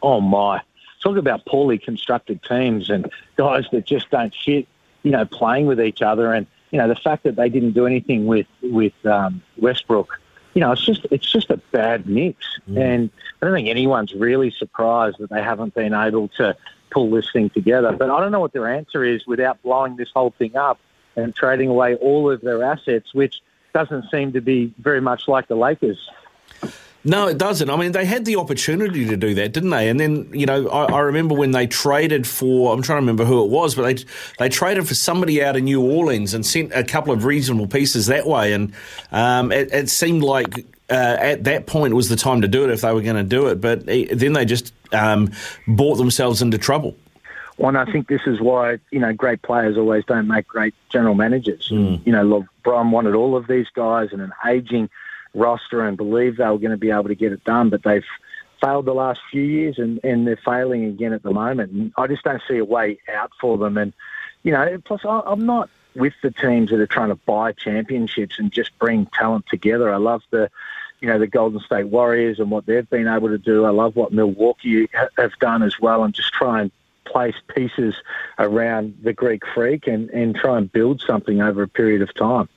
Oh 0.02 0.20
my! 0.20 0.60
Talk 1.00 1.16
about 1.16 1.46
poorly 1.46 1.78
constructed 1.78 2.42
teams 2.42 2.90
and 2.90 3.08
guys 3.36 3.66
that 3.70 3.86
just 3.86 4.10
don't 4.10 4.34
fit. 4.44 4.66
You 5.04 5.12
know, 5.12 5.24
playing 5.24 5.66
with 5.66 5.80
each 5.80 6.02
other, 6.02 6.32
and 6.32 6.44
you 6.72 6.78
know 6.78 6.88
the 6.88 6.96
fact 6.96 7.22
that 7.22 7.36
they 7.36 7.48
didn't 7.48 7.72
do 7.72 7.86
anything 7.86 8.26
with 8.26 8.48
with 8.62 8.94
um, 9.06 9.42
Westbrook. 9.58 10.20
You 10.54 10.60
know, 10.60 10.72
it's 10.72 10.84
just 10.84 11.06
it's 11.12 11.30
just 11.30 11.50
a 11.50 11.58
bad 11.70 12.08
mix, 12.08 12.44
mm. 12.68 12.80
and 12.80 13.10
I 13.40 13.46
don't 13.46 13.54
think 13.54 13.68
anyone's 13.68 14.12
really 14.12 14.50
surprised 14.50 15.18
that 15.18 15.30
they 15.30 15.42
haven't 15.42 15.74
been 15.74 15.94
able 15.94 16.28
to 16.38 16.56
pull 16.90 17.10
this 17.10 17.30
thing 17.32 17.48
together. 17.50 17.92
But 17.92 18.10
I 18.10 18.18
don't 18.18 18.32
know 18.32 18.40
what 18.40 18.52
their 18.52 18.66
answer 18.66 19.04
is 19.04 19.24
without 19.24 19.62
blowing 19.62 19.94
this 19.94 20.08
whole 20.12 20.34
thing 20.36 20.56
up 20.56 20.80
and 21.16 21.34
trading 21.34 21.68
away 21.68 21.96
all 21.96 22.30
of 22.30 22.40
their 22.42 22.62
assets, 22.62 23.12
which 23.14 23.40
doesn't 23.72 24.10
seem 24.10 24.32
to 24.32 24.40
be 24.40 24.72
very 24.78 25.00
much 25.00 25.28
like 25.28 25.48
the 25.48 25.56
Lakers. 25.56 25.98
No, 27.06 27.28
it 27.28 27.38
doesn't. 27.38 27.70
I 27.70 27.76
mean, 27.76 27.92
they 27.92 28.04
had 28.04 28.24
the 28.24 28.34
opportunity 28.34 29.06
to 29.06 29.16
do 29.16 29.32
that, 29.34 29.52
didn't 29.52 29.70
they? 29.70 29.88
And 29.88 30.00
then, 30.00 30.28
you 30.32 30.44
know, 30.44 30.68
I, 30.68 30.86
I, 30.92 31.00
remember 31.02 31.36
when 31.36 31.52
they 31.52 31.68
traded 31.68 32.26
for, 32.26 32.74
I'm 32.74 32.82
trying 32.82 32.96
to 32.96 33.02
remember 33.02 33.24
who 33.24 33.44
it 33.44 33.48
was, 33.48 33.76
but 33.76 33.82
they 33.82 34.04
they 34.40 34.48
traded 34.48 34.88
for 34.88 34.96
somebody 34.96 35.40
out 35.40 35.54
of 35.54 35.62
New 35.62 35.80
Orleans 35.80 36.34
and 36.34 36.44
sent 36.44 36.72
a 36.72 36.82
couple 36.82 37.12
of 37.12 37.24
reasonable 37.24 37.68
pieces 37.68 38.06
that 38.06 38.26
way. 38.26 38.52
And 38.52 38.72
um, 39.12 39.52
it, 39.52 39.72
it, 39.72 39.88
seemed 39.88 40.24
like 40.24 40.66
uh, 40.90 41.16
at 41.20 41.44
that 41.44 41.66
point 41.66 41.94
was 41.94 42.08
the 42.08 42.16
time 42.16 42.40
to 42.40 42.48
do 42.48 42.64
it 42.64 42.70
if 42.70 42.80
they 42.80 42.92
were 42.92 43.02
going 43.02 43.14
to 43.14 43.22
do 43.22 43.46
it. 43.46 43.60
But 43.60 43.86
then 43.86 44.32
they 44.32 44.44
just 44.44 44.74
um, 44.92 45.30
bought 45.68 45.98
themselves 45.98 46.42
into 46.42 46.58
trouble. 46.58 46.96
Well, 47.58 47.68
and 47.68 47.78
I 47.78 47.90
think 47.90 48.08
this 48.08 48.22
is 48.26 48.40
why 48.40 48.78
you 48.90 48.98
know 48.98 49.12
great 49.12 49.42
players 49.42 49.76
always 49.78 50.04
don't 50.04 50.28
make 50.28 50.46
great 50.46 50.74
general 50.90 51.14
managers. 51.14 51.68
Mm. 51.70 52.06
You 52.06 52.12
know, 52.12 52.46
LeBron 52.64 52.90
wanted 52.90 53.14
all 53.14 53.36
of 53.36 53.46
these 53.46 53.68
guys 53.74 54.10
and 54.12 54.20
an 54.20 54.32
aging 54.46 54.90
roster 55.34 55.86
and 55.86 55.96
believed 55.96 56.38
they 56.38 56.44
were 56.46 56.58
going 56.58 56.70
to 56.70 56.76
be 56.76 56.90
able 56.90 57.04
to 57.04 57.14
get 57.14 57.32
it 57.32 57.44
done, 57.44 57.70
but 57.70 57.82
they've 57.82 58.04
failed 58.60 58.86
the 58.86 58.94
last 58.94 59.20
few 59.30 59.42
years 59.42 59.78
and, 59.78 60.00
and 60.02 60.26
they're 60.26 60.38
failing 60.44 60.84
again 60.84 61.12
at 61.12 61.22
the 61.22 61.32
moment. 61.32 61.72
And 61.72 61.92
I 61.96 62.06
just 62.06 62.24
don't 62.24 62.42
see 62.48 62.56
a 62.56 62.64
way 62.64 62.98
out 63.14 63.30
for 63.40 63.58
them. 63.58 63.76
And, 63.76 63.92
you 64.42 64.52
know, 64.52 64.78
plus 64.84 65.02
I'm 65.04 65.46
not 65.46 65.68
with 65.94 66.14
the 66.22 66.30
teams 66.30 66.70
that 66.70 66.80
are 66.80 66.86
trying 66.86 67.08
to 67.08 67.16
buy 67.16 67.52
championships 67.52 68.38
and 68.38 68.50
just 68.50 68.76
bring 68.78 69.06
talent 69.06 69.46
together. 69.48 69.92
I 69.92 69.96
love 69.96 70.22
the, 70.30 70.50
you 71.00 71.08
know, 71.08 71.18
the 71.18 71.26
Golden 71.26 71.60
State 71.60 71.88
Warriors 71.88 72.38
and 72.38 72.50
what 72.50 72.66
they've 72.66 72.88
been 72.88 73.08
able 73.08 73.28
to 73.28 73.38
do. 73.38 73.64
I 73.64 73.70
love 73.70 73.96
what 73.96 74.12
Milwaukee 74.12 74.88
have 75.16 75.32
done 75.38 75.62
as 75.62 75.78
well 75.78 76.02
and 76.04 76.14
just 76.14 76.32
try 76.32 76.62
and 76.62 76.70
place 77.06 77.34
pieces 77.54 77.94
around 78.38 78.96
the 79.02 79.12
Greek 79.12 79.42
freak 79.54 79.86
and, 79.86 80.10
and 80.10 80.34
try 80.34 80.58
and 80.58 80.70
build 80.70 81.02
something 81.06 81.40
over 81.40 81.62
a 81.62 81.68
period 81.68 82.02
of 82.02 82.12
time. 82.14 82.48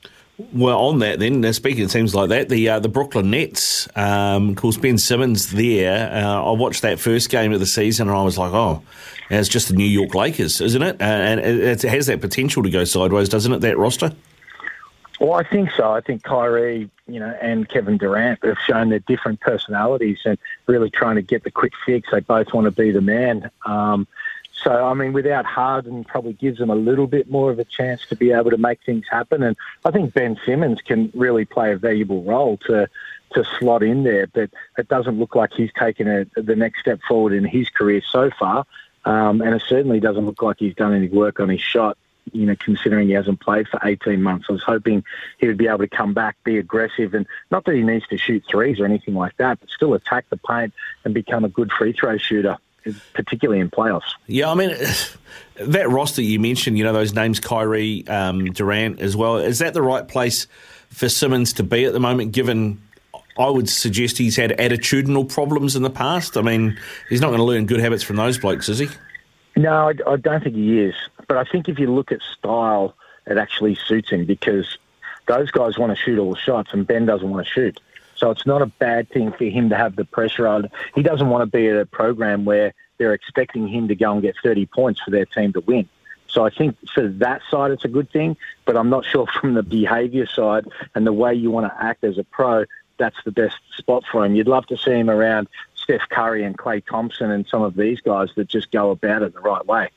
Well, 0.54 0.80
on 0.80 1.00
that 1.00 1.20
then, 1.20 1.52
speaking 1.52 1.84
of 1.84 1.92
teams 1.92 2.16
like 2.16 2.30
that, 2.30 2.48
the 2.48 2.70
uh, 2.70 2.80
the 2.80 2.88
Brooklyn 2.88 3.30
Nets, 3.30 3.90
um, 3.98 4.52
of 4.52 4.56
course, 4.56 4.78
Ben 4.78 4.98
Simmons 4.98 5.52
there. 5.52 6.10
Uh, 6.14 6.44
I 6.44 6.52
watched 6.52 6.82
that 6.84 6.98
first 6.98 7.30
game 7.30 7.52
of 7.52 7.60
the 7.60 7.66
season 7.66 8.08
and 8.08 8.18
I 8.18 8.24
was 8.24 8.38
like, 8.38 8.54
oh, 8.54 8.82
it's 9.30 9.50
just 9.50 9.68
the 9.68 9.74
New 9.74 9.84
York 9.84 10.16
Lakers, 10.16 10.62
isn't 10.62 10.82
it? 10.82 11.02
Uh, 11.02 11.04
and 11.04 11.42
it, 11.42 11.84
it 11.84 11.90
has 11.90 12.08
that 12.08 12.22
potential 12.22 12.64
to 12.64 12.70
go 12.70 12.86
sideways, 12.86 13.28
doesn't 13.28 13.52
it, 13.52 13.60
that 13.60 13.78
roster? 13.78 14.14
Well, 15.20 15.34
I 15.34 15.44
think 15.44 15.72
so. 15.76 15.92
I 15.92 16.00
think 16.00 16.24
Kyrie, 16.24 16.90
you 17.06 17.20
know, 17.20 17.38
and 17.42 17.68
Kevin 17.68 17.98
Durant 17.98 18.44
have 18.46 18.58
shown 18.66 18.90
their 18.90 19.00
different 19.00 19.42
personalities 19.42 20.20
and 20.24 20.38
really 20.66 20.90
trying 20.90 21.16
to 21.16 21.22
get 21.22 21.44
the 21.44 21.52
quick 21.52 21.74
fix. 21.86 22.08
They 22.12 22.22
both 22.22 22.54
want 22.54 22.66
to 22.66 22.72
be 22.72 22.92
the 22.92 23.02
man. 23.02 23.52
Um, 23.66 24.08
so, 24.64 24.72
I 24.72 24.94
mean, 24.94 25.14
without 25.14 25.46
Harden, 25.46 26.04
probably 26.04 26.34
gives 26.34 26.60
them 26.60 26.70
a 26.70 26.76
little 26.76 27.08
bit 27.08 27.30
more 27.30 27.52
of 27.52 27.60
a 27.60 27.64
chance 27.64 28.06
to 28.08 28.16
be 28.16 28.32
able 28.32 28.52
to 28.52 28.58
make 28.58 28.80
things 28.86 29.06
happen. 29.10 29.42
And 29.44 29.56
I 29.86 29.92
think 29.92 30.14
Ben 30.14 30.38
Simmons 30.46 30.82
can 30.82 31.12
really 31.14 31.46
play 31.46 31.72
a 31.72 31.78
valuable 31.78 32.24
role 32.24 32.58
to 32.68 32.90
to 33.34 33.46
slot 33.60 33.84
in 33.84 34.04
there. 34.04 34.28
But 34.28 34.50
it 34.78 34.88
doesn't 34.88 35.20
look 35.20 35.36
like 35.36 35.52
he's 35.54 35.72
taken 35.74 36.08
a, 36.08 36.26
the 36.42 36.56
next 36.56 36.80
step 36.80 37.00
forward 37.08 37.34
in 37.34 37.46
his 37.46 37.70
career 37.70 38.02
so 38.12 38.32
far. 38.32 38.66
Um, 39.06 39.42
and 39.42 39.54
it 39.54 39.64
certainly 39.68 40.00
doesn't 40.00 40.26
look 40.26 40.42
like 40.42 40.58
he's 40.60 40.76
done 40.76 40.94
any 40.94 41.08
work 41.08 41.40
on 41.40 41.50
his 41.50 41.62
shot. 41.62 41.98
You 42.32 42.46
know, 42.46 42.56
considering 42.60 43.08
he 43.08 43.14
hasn't 43.14 43.40
played 43.40 43.68
for 43.68 43.80
18 43.84 44.22
months, 44.22 44.48
I 44.50 44.54
was 44.54 44.64
hoping 44.64 45.04
he 45.40 45.48
would 45.48 45.58
be 45.58 45.68
able 45.68 45.80
to 45.80 45.88
come 45.88 46.14
back, 46.14 46.36
be 46.44 46.58
aggressive, 46.58 47.14
and 47.14 47.26
not 47.50 47.66
that 47.66 47.76
he 47.76 47.82
needs 47.82 48.08
to 48.08 48.18
shoot 48.18 48.44
threes 48.48 48.80
or 48.80 48.86
anything 48.86 49.16
like 49.16 49.38
that, 49.38 49.60
but 49.60 49.70
still 49.70 49.94
attack 49.94 50.30
the 50.30 50.38
paint 50.38 50.74
and 51.06 51.14
become 51.14 51.46
a 51.46 51.50
good 51.50 51.72
free 51.72 51.94
throw 51.94 52.18
shooter 52.18 52.58
particularly 53.14 53.62
in 53.62 53.70
playoffs. 53.70 54.12
Yeah, 54.28 54.52
I 54.52 54.56
mean, 54.56 54.76
that 55.56 55.90
roster 55.90 56.22
you 56.22 56.40
mentioned, 56.40 56.78
you 56.78 56.84
know, 56.84 56.94
those 56.94 57.14
names, 57.14 57.40
Kyrie, 57.40 58.08
um, 58.08 58.46
Durant 58.46 59.00
as 59.00 59.16
well, 59.16 59.38
is 59.38 59.60
that 59.60 59.74
the 59.74 59.82
right 59.82 60.08
place 60.08 60.48
for 60.90 61.10
Simmons 61.10 61.54
to 61.54 61.64
be 61.64 61.86
at 61.86 61.94
the 61.94 62.00
moment, 62.00 62.32
given 62.32 62.82
I 63.38 63.50
would 63.50 63.70
suggest 63.70 64.18
he's 64.18 64.36
had 64.36 64.52
attitudinal 64.52 65.32
problems 65.32 65.76
in 65.76 65.84
the 65.84 65.90
past? 65.90 66.36
I 66.38 66.42
mean, 66.42 66.78
he's 67.10 67.22
not 67.22 67.28
going 67.28 67.40
to 67.40 67.46
learn 67.46 67.66
good 67.66 67.80
habits 67.80 68.04
from 68.04 68.18
those 68.18 68.38
blokes, 68.38 68.68
is 68.70 68.80
he? 68.80 68.88
No, 69.56 69.90
I, 69.90 69.94
I 70.08 70.16
don't 70.18 70.44
think 70.44 70.56
he 70.56 70.80
is. 70.80 70.96
But 71.28 71.38
I 71.38 71.44
think 71.44 71.70
if 71.70 71.80
you 71.80 71.94
look 71.94 72.12
at 72.12 72.22
style, 72.38 72.96
it 73.28 73.38
actually 73.38 73.76
suits 73.76 74.10
him 74.10 74.26
because 74.26 74.78
those 75.28 75.52
guys 75.52 75.78
want 75.78 75.96
to 75.96 75.96
shoot 75.96 76.20
all 76.20 76.32
the 76.32 76.40
shots 76.40 76.74
and 76.74 76.86
Ben 76.86 77.06
doesn't 77.06 77.30
want 77.30 77.46
to 77.46 77.52
shoot. 77.52 77.80
So 78.20 78.32
it's 78.32 78.46
not 78.46 78.62
a 78.62 78.66
bad 78.66 79.10
thing 79.10 79.32
for 79.32 79.46
him 79.46 79.70
to 79.70 79.78
have 79.78 79.96
the 79.96 80.06
pressure 80.06 80.46
on. 80.48 80.70
He 80.94 81.02
doesn't 81.02 81.30
want 81.30 81.42
to 81.42 81.58
be 81.58 81.68
at 81.70 81.78
a 81.78 81.86
program 81.86 82.44
where 82.44 82.74
they're 82.98 83.14
expecting 83.14 83.68
him 83.68 83.88
to 83.88 83.96
go 83.96 84.12
and 84.12 84.22
get 84.22 84.36
30 84.44 84.66
points 84.66 85.00
for 85.02 85.12
their 85.12 85.26
team 85.26 85.54
to 85.54 85.62
win. 85.62 85.88
So 86.28 86.46
I 86.46 86.50
think 86.50 86.78
for 86.94 87.08
that 87.08 87.42
side, 87.50 87.72
it's 87.72 87.86
a 87.86 87.90
good 87.90 88.12
thing. 88.12 88.36
But 88.66 88.76
I'm 88.76 88.90
not 88.90 89.06
sure 89.12 89.26
from 89.28 89.54
the 89.54 89.64
behaviour 89.64 90.28
side 90.28 90.68
and 90.94 91.08
the 91.08 91.14
way 91.14 91.34
you 91.34 91.50
want 91.50 91.72
to 91.72 91.84
act 91.84 92.04
as 92.04 92.18
a 92.18 92.24
pro, 92.24 92.66
that's 92.98 93.18
the 93.24 93.32
best 93.32 93.58
spot 93.78 94.04
for 94.12 94.26
him. 94.26 94.36
You'd 94.36 94.48
love 94.48 94.68
to 94.68 94.78
see 94.78 94.92
him 94.92 95.10
around 95.10 95.48
Steph 95.76 96.08
Curry 96.10 96.44
and 96.44 96.58
Klay 96.58 96.86
Thompson 96.86 97.32
and 97.32 97.48
some 97.48 97.62
of 97.62 97.76
these 97.76 98.02
guys 98.02 98.30
that 98.36 98.50
just 98.50 98.72
go 98.72 98.92
about 98.92 99.24
it 99.24 99.34
the 99.34 99.40
right 99.40 99.66
way. 99.66 99.90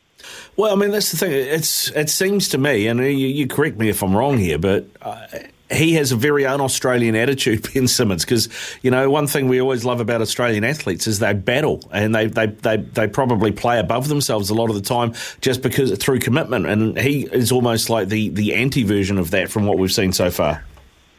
Well, 0.57 0.73
I 0.73 0.76
mean, 0.76 0.93
that's 0.93 1.11
the 1.11 1.17
thing. 1.17 1.33
It's 1.33 1.91
it 1.91 2.09
seems 2.09 2.49
to 2.50 2.59
me, 2.59 2.87
and 2.87 3.00
you, 3.00 3.07
you 3.09 3.49
correct 3.49 3.76
me 3.76 3.88
if 3.88 4.02
I'm 4.05 4.14
wrong 4.17 4.38
here, 4.38 4.57
but 4.57 4.87
uh, 5.00 5.26
he 5.73 5.95
has 5.95 6.12
a 6.12 6.17
very 6.17 6.47
un-Australian 6.47 7.14
attitude, 7.14 7.69
Ben 7.75 7.88
Simmons, 7.88 8.25
because 8.25 8.49
you 8.83 8.91
know 8.91 9.11
one 9.11 9.26
thing 9.26 9.49
we 9.49 9.61
always 9.61 9.85
love 9.85 10.00
about 10.00 10.21
Australian 10.21 10.64
athletes 10.64 11.07
is 11.07 11.19
they 11.19 11.33
battle 11.33 11.81
and 11.93 12.14
they, 12.14 12.26
they 12.26 12.47
they 12.47 12.76
they 12.76 13.09
probably 13.09 13.52
play 13.52 13.79
above 13.79 14.09
themselves 14.09 14.50
a 14.50 14.55
lot 14.55 14.71
of 14.71 14.76
the 14.76 14.83
time 14.83 15.14
just 15.41 15.62
because 15.62 15.97
through 15.99 16.19
commitment, 16.19 16.67
and 16.67 16.99
he 16.99 17.23
is 17.33 17.52
almost 17.52 17.91
like 17.91 18.09
the 18.09 18.29
the 18.31 18.55
anti 18.55 18.85
version 18.85 19.19
of 19.19 19.31
that 19.31 19.50
from 19.50 19.67
what 19.67 19.79
we've 19.79 19.93
seen 19.93 20.12
so 20.12 20.31
far. 20.31 20.64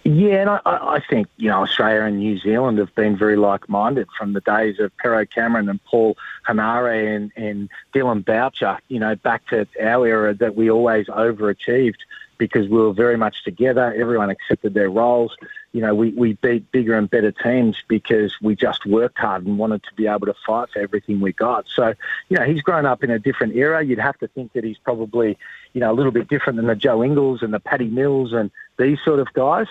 Yeah, 0.06 0.42
and 0.42 0.50
I, 0.50 0.60
I 0.66 1.00
think 1.10 1.28
you 1.38 1.50
know 1.50 1.62
Australia 1.62 2.02
and 2.02 2.20
New 2.20 2.38
Zealand 2.38 2.78
have 2.80 2.94
been 2.94 3.18
very 3.18 3.38
like-minded 3.38 4.08
from 4.18 4.34
the 4.34 4.42
days 4.42 4.80
of 4.80 4.96
Pero 4.98 5.26
Cameron 5.26 5.70
and 5.70 5.82
Paul 5.86 6.18
Henare 6.46 7.16
and, 7.16 7.32
and 7.38 7.70
Dillon 7.94 8.22
Boucher. 8.22 8.80
You 8.90 9.00
know, 9.00 9.16
back 9.16 9.48
to 9.48 9.66
our 9.82 10.06
era 10.06 10.34
that 10.34 10.56
we 10.56 10.70
always 10.70 11.08
overachieved 11.08 12.00
because 12.44 12.68
we 12.68 12.78
were 12.78 12.92
very 12.92 13.16
much 13.16 13.42
together. 13.46 13.94
Everyone 13.96 14.30
accepted 14.30 14.74
their 14.74 14.90
roles. 14.90 15.34
You 15.72 15.80
know, 15.80 15.96
we, 15.96 16.10
we 16.10 16.34
beat 16.34 16.70
bigger 16.74 16.94
and 16.94 17.10
better 17.10 17.32
teams 17.32 17.78
because 17.88 18.36
we 18.42 18.54
just 18.54 18.86
worked 18.86 19.18
hard 19.18 19.46
and 19.46 19.58
wanted 19.58 19.82
to 19.84 19.94
be 19.94 20.08
able 20.08 20.26
to 20.26 20.36
fight 20.46 20.68
for 20.74 20.80
everything 20.80 21.22
we 21.22 21.32
got. 21.32 21.68
So, 21.74 21.94
you 22.28 22.38
know, 22.38 22.44
he's 22.44 22.62
grown 22.62 22.86
up 22.86 23.02
in 23.02 23.12
a 23.12 23.18
different 23.18 23.56
era. 23.56 23.82
You'd 23.82 23.98
have 23.98 24.18
to 24.20 24.28
think 24.28 24.52
that 24.54 24.66
he's 24.66 24.78
probably, 24.78 25.38
you 25.72 25.80
know, 25.80 25.90
a 25.90 25.96
little 25.96 26.12
bit 26.12 26.28
different 26.28 26.58
than 26.58 26.68
the 26.68 26.76
Joe 26.76 27.02
Ingles 27.02 27.44
and 27.44 27.54
the 27.54 27.62
Paddy 27.62 27.88
Mills 27.88 28.34
and 28.34 28.52
these 28.78 29.00
sort 29.06 29.20
of 29.22 29.32
guys. 29.32 29.68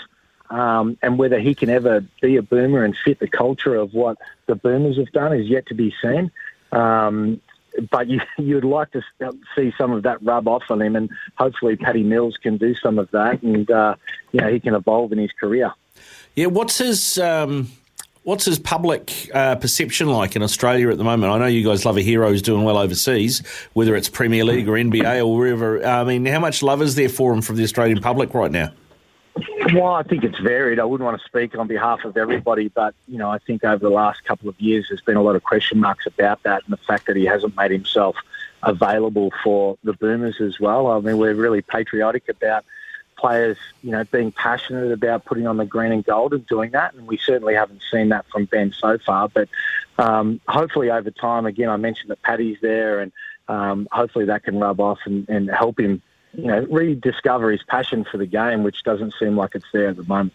Um, 0.48 0.96
and 1.02 1.18
whether 1.18 1.38
he 1.38 1.54
can 1.54 1.68
ever 1.68 2.02
be 2.22 2.36
a 2.36 2.42
boomer 2.42 2.84
and 2.84 2.96
fit 2.96 3.18
the 3.18 3.28
culture 3.28 3.74
of 3.74 3.92
what 3.92 4.16
the 4.46 4.54
boomers 4.54 4.96
have 4.96 5.12
done 5.12 5.34
is 5.34 5.46
yet 5.46 5.66
to 5.66 5.74
be 5.74 5.94
seen. 6.00 6.30
Um, 6.72 7.42
but 7.90 8.08
you, 8.08 8.20
you'd 8.38 8.64
like 8.64 8.90
to 8.92 9.02
see 9.56 9.72
some 9.78 9.92
of 9.92 10.02
that 10.04 10.22
rub 10.22 10.48
off 10.48 10.64
on 10.70 10.82
him, 10.82 10.96
and 10.96 11.10
hopefully 11.36 11.76
Paddy 11.76 12.02
Mills 12.02 12.36
can 12.42 12.56
do 12.56 12.74
some 12.82 12.98
of 12.98 13.10
that, 13.10 13.42
and 13.42 13.70
uh, 13.70 13.94
you 14.32 14.40
know 14.40 14.52
he 14.52 14.60
can 14.60 14.74
evolve 14.74 15.12
in 15.12 15.18
his 15.18 15.32
career. 15.38 15.72
Yeah, 16.34 16.46
what's 16.46 16.78
his 16.78 17.18
um, 17.18 17.68
what's 18.24 18.44
his 18.44 18.58
public 18.58 19.30
uh, 19.34 19.56
perception 19.56 20.08
like 20.08 20.36
in 20.36 20.42
Australia 20.42 20.90
at 20.90 20.98
the 20.98 21.04
moment? 21.04 21.32
I 21.32 21.38
know 21.38 21.46
you 21.46 21.64
guys 21.64 21.84
love 21.84 21.96
a 21.96 22.02
hero 22.02 22.28
who's 22.28 22.42
doing 22.42 22.64
well 22.64 22.78
overseas, 22.78 23.42
whether 23.72 23.94
it's 23.94 24.08
Premier 24.08 24.44
League 24.44 24.68
or 24.68 24.72
NBA 24.72 25.24
or 25.24 25.36
wherever. 25.36 25.84
I 25.84 26.04
mean, 26.04 26.24
how 26.26 26.40
much 26.40 26.62
love 26.62 26.82
is 26.82 26.94
there 26.94 27.08
for 27.08 27.32
him 27.32 27.42
from 27.42 27.56
the 27.56 27.64
Australian 27.64 28.00
public 28.00 28.34
right 28.34 28.50
now? 28.50 28.72
Well, 29.74 29.94
I 29.94 30.02
think 30.02 30.22
it's 30.24 30.38
varied. 30.38 30.78
I 30.78 30.84
wouldn't 30.84 31.04
want 31.04 31.18
to 31.20 31.24
speak 31.26 31.56
on 31.56 31.66
behalf 31.66 32.04
of 32.04 32.16
everybody, 32.16 32.68
but 32.68 32.94
you 33.08 33.16
know, 33.16 33.30
I 33.30 33.38
think 33.38 33.64
over 33.64 33.78
the 33.78 33.90
last 33.90 34.22
couple 34.24 34.48
of 34.48 34.60
years, 34.60 34.86
there's 34.88 35.00
been 35.00 35.16
a 35.16 35.22
lot 35.22 35.34
of 35.34 35.42
question 35.42 35.80
marks 35.80 36.04
about 36.06 36.42
that, 36.42 36.62
and 36.64 36.72
the 36.72 36.78
fact 36.78 37.06
that 37.06 37.16
he 37.16 37.24
hasn't 37.24 37.56
made 37.56 37.70
himself 37.70 38.16
available 38.62 39.32
for 39.42 39.78
the 39.82 39.94
Boomers 39.94 40.40
as 40.40 40.60
well. 40.60 40.88
I 40.88 41.00
mean, 41.00 41.16
we're 41.16 41.34
really 41.34 41.62
patriotic 41.62 42.28
about 42.28 42.64
players, 43.16 43.56
you 43.82 43.92
know, 43.92 44.04
being 44.04 44.32
passionate 44.32 44.92
about 44.92 45.24
putting 45.24 45.46
on 45.46 45.56
the 45.56 45.64
green 45.64 45.92
and 45.92 46.04
gold 46.04 46.34
and 46.34 46.46
doing 46.46 46.72
that, 46.72 46.92
and 46.94 47.06
we 47.06 47.16
certainly 47.16 47.54
haven't 47.54 47.82
seen 47.90 48.10
that 48.10 48.26
from 48.30 48.44
Ben 48.44 48.74
so 48.78 48.98
far. 48.98 49.28
But 49.28 49.48
um, 49.98 50.40
hopefully, 50.48 50.90
over 50.90 51.10
time, 51.10 51.46
again, 51.46 51.70
I 51.70 51.76
mentioned 51.76 52.10
that 52.10 52.20
Paddy's 52.20 52.58
there, 52.60 53.00
and 53.00 53.12
um, 53.48 53.88
hopefully 53.90 54.26
that 54.26 54.44
can 54.44 54.58
rub 54.58 54.80
off 54.80 54.98
and, 55.06 55.26
and 55.30 55.48
help 55.48 55.80
him 55.80 56.02
you 56.34 56.46
know, 56.46 56.66
rediscover 56.70 57.50
his 57.50 57.62
passion 57.62 58.04
for 58.04 58.18
the 58.18 58.26
game, 58.26 58.62
which 58.62 58.82
doesn't 58.84 59.14
seem 59.18 59.36
like 59.36 59.54
it's 59.54 59.66
there 59.72 59.88
at 59.88 59.96
the 59.96 60.04
moment. 60.04 60.32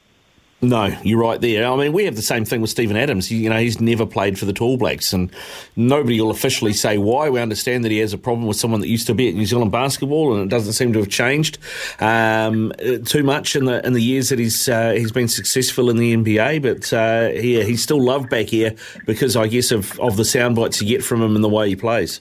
No, 0.59 0.85
you're 1.03 1.19
right 1.19 1.39
there. 1.39 1.71
I 1.71 1.75
mean, 1.75 1.93
we 1.93 2.05
have 2.05 2.15
the 2.15 2.23
same 2.23 2.43
thing 2.43 2.61
with 2.61 2.71
Steven 2.71 2.97
Adams. 2.97 3.29
You 3.31 3.47
know, 3.47 3.59
he's 3.59 3.79
never 3.79 4.07
played 4.07 4.39
for 4.39 4.45
the 4.45 4.53
Tall 4.53 4.75
Blacks, 4.77 5.13
and 5.13 5.29
nobody 5.75 6.19
will 6.19 6.31
officially 6.31 6.73
say 6.73 6.97
why. 6.97 7.29
We 7.29 7.39
understand 7.39 7.85
that 7.85 7.91
he 7.91 7.99
has 7.99 8.11
a 8.11 8.17
problem 8.17 8.47
with 8.47 8.57
someone 8.57 8.81
that 8.81 8.87
used 8.87 9.05
to 9.05 9.13
be 9.13 9.29
at 9.29 9.35
New 9.35 9.45
Zealand 9.45 9.71
basketball, 9.71 10.33
and 10.33 10.43
it 10.43 10.49
doesn't 10.49 10.73
seem 10.73 10.93
to 10.93 10.99
have 10.99 11.09
changed 11.09 11.59
um, 11.99 12.73
too 13.05 13.21
much 13.21 13.55
in 13.55 13.65
the 13.65 13.85
in 13.85 13.93
the 13.93 14.01
years 14.01 14.29
that 14.29 14.39
he's 14.39 14.67
uh, 14.67 14.93
he's 14.93 15.11
been 15.11 15.27
successful 15.27 15.91
in 15.91 15.97
the 15.97 16.15
NBA. 16.15 16.63
But 16.63 16.91
uh, 16.91 17.39
yeah, 17.39 17.61
he's 17.61 17.83
still 17.83 18.01
loved 18.01 18.31
back 18.31 18.47
here 18.47 18.73
because 19.05 19.35
I 19.35 19.45
guess 19.47 19.69
of 19.69 19.99
of 19.99 20.17
the 20.17 20.25
sound 20.25 20.55
bites 20.55 20.81
you 20.81 20.87
get 20.87 21.03
from 21.03 21.21
him 21.21 21.35
and 21.35 21.43
the 21.43 21.49
way 21.49 21.69
he 21.69 21.75
plays. 21.75 22.19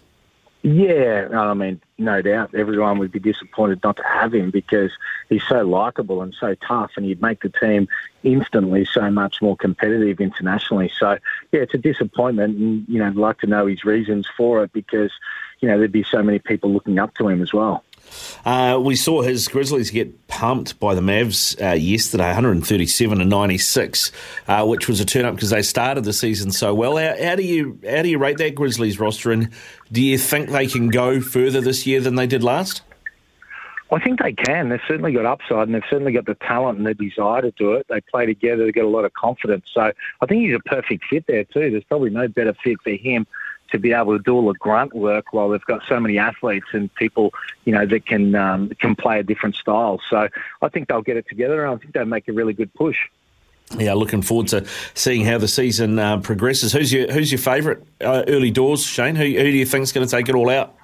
Yeah, 0.63 1.29
I 1.33 1.55
mean, 1.55 1.81
no 1.99 2.21
doubt 2.21 2.55
everyone 2.55 2.99
would 2.99 3.13
be 3.13 3.19
disappointed 3.19 3.81
not 3.83 3.97
to 3.97 4.03
have 4.05 4.35
him 4.35 4.51
because 4.51 4.91
he's 5.29 5.43
so 5.49 5.63
likable 5.67 6.23
and 6.23 6.35
so 6.39 6.55
tough, 6.55 6.93
and 6.97 7.07
he'd 7.07 7.23
make 7.23 7.41
the 7.41 7.49
team 7.49 7.89
instantly 8.23 8.85
so 8.85 9.11
much 9.11 9.41
more 9.41 9.57
competitive 9.57 10.21
internationally. 10.21 10.91
So, 10.99 11.19
yeah, 11.53 11.61
it's 11.61 11.75
a 11.75 11.79
disappointment, 11.79 12.57
and 12.59 12.89
you 12.89 12.99
know, 12.99 13.07
I'd 13.07 13.17
like 13.17 13.39
to 13.41 13.47
know 13.47 13.67
his 13.67 13.85
reasons 13.85 14.27
for 14.37 14.63
it 14.63 14.73
because 14.73 15.13
you 15.61 15.69
know 15.69 15.79
there'd 15.79 15.93
be 15.93 16.05
so 16.05 16.23
many 16.23 16.39
people 16.39 16.71
looking 16.71 16.99
up 16.99 17.15
to 17.15 17.29
him 17.29 17.41
as 17.41 17.53
well. 17.53 17.83
Uh, 18.47 18.79
we 18.79 18.95
saw 18.95 19.23
his 19.23 19.49
Grizzlies 19.49 19.91
get 19.91 20.29
pumped 20.29 20.79
by 20.79 20.95
the 20.95 21.01
Mavs 21.01 21.61
uh, 21.61 21.75
yesterday, 21.75 22.27
137 22.27 23.19
to 23.19 23.25
96, 23.25 24.13
uh, 24.47 24.65
which 24.65 24.87
was 24.87 25.01
a 25.01 25.05
turn 25.05 25.25
up 25.25 25.35
because 25.35 25.51
they 25.51 25.63
started 25.63 26.05
the 26.05 26.13
season 26.13 26.53
so 26.53 26.73
well. 26.73 26.97
How, 26.97 27.21
how, 27.21 27.35
do 27.35 27.43
you 27.43 27.77
how 27.85 28.03
do 28.03 28.09
you 28.09 28.19
rate 28.19 28.39
that 28.39 28.55
Grizzlies 28.55 29.01
roster, 29.01 29.33
and 29.33 29.51
do 29.91 30.01
you 30.01 30.17
think 30.17 30.51
they 30.51 30.69
can 30.69 30.91
go 30.91 31.21
further 31.21 31.61
this 31.61 31.89
year 31.89 32.01
than 32.01 32.15
they 32.15 32.29
did 32.29 32.45
last? 32.45 32.83
I 33.91 33.99
think 33.99 34.21
they 34.21 34.33
can. 34.33 34.69
They've 34.69 34.81
certainly 34.87 35.13
got 35.13 35.27
upside 35.27 35.67
and 35.67 35.75
they've 35.75 35.83
certainly 35.89 36.13
got 36.13 36.27
the 36.27 36.35
talent 36.35 36.79
and 36.79 36.87
the 36.87 36.95
desire 36.95 37.43
to 37.43 37.51
do 37.53 37.73
it. 37.75 37.87
They 37.89 38.01
play 38.01 38.27
together, 38.27 38.65
they 38.65 38.73
get 38.73 38.85
a 38.85 38.89
lot 38.89 39.05
of 39.05 39.13
confidence. 39.15 39.67
So 39.73 39.93
I 40.21 40.27
think 40.27 40.43
he's 40.43 40.57
a 40.57 40.61
perfect 40.61 41.05
fit 41.05 41.25
there 41.29 41.45
too. 41.45 41.71
There's 41.71 41.85
probably 41.85 42.11
no 42.11 42.27
better 42.27 42.55
fit 42.65 42.81
for 42.83 42.91
him 42.91 43.27
to 43.71 43.79
be 43.79 43.93
able 43.93 44.17
to 44.17 44.23
do 44.23 44.35
all 44.35 44.47
the 44.47 44.59
grunt 44.59 44.95
work 44.95 45.33
while 45.33 45.49
they've 45.49 45.65
got 45.65 45.83
so 45.89 45.99
many 46.01 46.19
athletes 46.19 46.67
and 46.73 46.93
people, 46.95 47.33
you 47.65 47.73
know, 47.73 47.87
that 47.87 48.07
can 48.07 48.35
um, 48.35 48.71
can 48.81 48.95
play 48.95 49.19
a 49.19 49.23
different 49.23 49.57
style. 49.57 50.01
So 50.09 50.29
I 50.63 50.69
think 50.69 50.89
they'll 50.89 51.03
get 51.03 51.17
it 51.17 51.29
together 51.29 51.65
and 51.65 51.75
I 51.75 51.77
think 51.79 51.93
they'll 51.93 52.05
make 52.05 52.29
a 52.29 52.33
really 52.33 52.53
good 52.53 52.73
push. 52.75 52.99
Yeah, 53.77 53.95
looking 53.95 54.23
forward 54.23 54.49
to 54.49 54.65
seeing 54.95 55.25
how 55.25 55.39
the 55.39 55.49
season 55.49 55.99
uh, 55.99 56.19
progresses. 56.19 56.73
Who's 56.73 56.93
your 56.93 57.11
Who's 57.13 57.33
your 57.33 57.41
favourite 57.41 57.79
uh, 58.01 58.25
early 58.29 58.51
doors, 58.51 58.85
Shane? 58.85 59.17
Who, 59.17 59.25
who 59.25 59.43
do 59.43 59.57
you 59.57 59.67
think 59.67 59.83
is 59.83 59.93
going 59.93 60.07
to 60.07 60.11
take 60.11 60.29
it 60.29 60.35
all 60.35 60.49
out? 60.49 60.75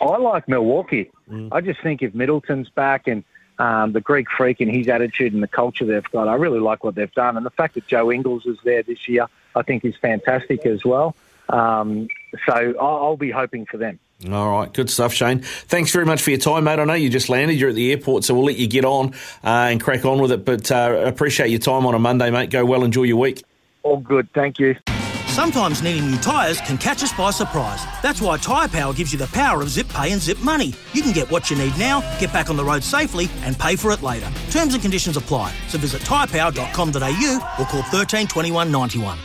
I 0.00 0.16
like 0.16 0.48
Milwaukee. 0.48 1.10
Mm. 1.30 1.48
I 1.52 1.60
just 1.60 1.80
think 1.80 2.02
if 2.02 2.14
Middleton's 2.14 2.68
back 2.68 3.06
and 3.06 3.22
um, 3.58 3.92
the 3.92 4.00
Greek 4.00 4.28
freak 4.30 4.60
and 4.60 4.70
his 4.70 4.88
attitude 4.88 5.32
and 5.32 5.42
the 5.42 5.48
culture 5.48 5.84
they've 5.84 6.10
got, 6.10 6.28
I 6.28 6.34
really 6.34 6.58
like 6.58 6.82
what 6.82 6.96
they've 6.96 7.12
done. 7.12 7.36
And 7.36 7.46
the 7.46 7.50
fact 7.50 7.74
that 7.74 7.86
Joe 7.86 8.10
Ingles 8.10 8.46
is 8.46 8.58
there 8.64 8.82
this 8.82 9.08
year, 9.08 9.26
I 9.54 9.62
think 9.62 9.84
is 9.84 9.96
fantastic 9.96 10.66
as 10.66 10.84
well. 10.84 11.14
Um, 11.48 12.08
so 12.46 12.74
I'll, 12.80 12.96
I'll 13.04 13.16
be 13.16 13.30
hoping 13.30 13.66
for 13.66 13.76
them. 13.76 13.98
All 14.30 14.50
right, 14.50 14.72
good 14.72 14.88
stuff, 14.88 15.12
Shane. 15.12 15.40
Thanks 15.40 15.90
very 15.90 16.06
much 16.06 16.22
for 16.22 16.30
your 16.30 16.38
time, 16.38 16.64
mate. 16.64 16.78
I 16.78 16.84
know 16.84 16.94
you 16.94 17.10
just 17.10 17.28
landed. 17.28 17.54
You're 17.54 17.70
at 17.70 17.74
the 17.74 17.90
airport, 17.90 18.24
so 18.24 18.34
we'll 18.34 18.44
let 18.44 18.56
you 18.56 18.66
get 18.66 18.84
on 18.84 19.12
uh, 19.42 19.68
and 19.68 19.82
crack 19.82 20.04
on 20.04 20.20
with 20.20 20.32
it. 20.32 20.44
But 20.44 20.70
uh, 20.70 21.02
appreciate 21.04 21.50
your 21.50 21.58
time 21.58 21.84
on 21.84 21.94
a 21.94 21.98
Monday, 21.98 22.30
mate. 22.30 22.50
Go 22.50 22.64
well. 22.64 22.84
Enjoy 22.84 23.02
your 23.02 23.18
week. 23.18 23.42
All 23.82 23.98
good. 23.98 24.28
Thank 24.32 24.58
you. 24.58 24.76
Sometimes 25.26 25.82
needing 25.82 26.12
new 26.12 26.16
tyres 26.18 26.60
can 26.60 26.78
catch 26.78 27.02
us 27.02 27.12
by 27.12 27.32
surprise. 27.32 27.84
That's 28.02 28.22
why 28.22 28.36
Tyre 28.36 28.68
Power 28.68 28.94
gives 28.94 29.12
you 29.12 29.18
the 29.18 29.26
power 29.26 29.62
of 29.62 29.68
zip 29.68 29.88
pay 29.88 30.12
and 30.12 30.20
zip 30.20 30.38
money. 30.38 30.72
You 30.92 31.02
can 31.02 31.10
get 31.10 31.28
what 31.28 31.50
you 31.50 31.56
need 31.56 31.76
now, 31.76 32.02
get 32.20 32.32
back 32.32 32.50
on 32.50 32.56
the 32.56 32.64
road 32.64 32.84
safely, 32.84 33.28
and 33.42 33.58
pay 33.58 33.74
for 33.74 33.90
it 33.90 34.00
later. 34.00 34.30
Terms 34.52 34.74
and 34.74 34.82
conditions 34.82 35.16
apply. 35.16 35.52
So 35.66 35.76
visit 35.76 36.02
tyrepower.com.au 36.02 37.54
or 37.58 37.66
call 37.66 37.82
13 37.82 38.28
21 38.28 38.70
91. 38.70 39.18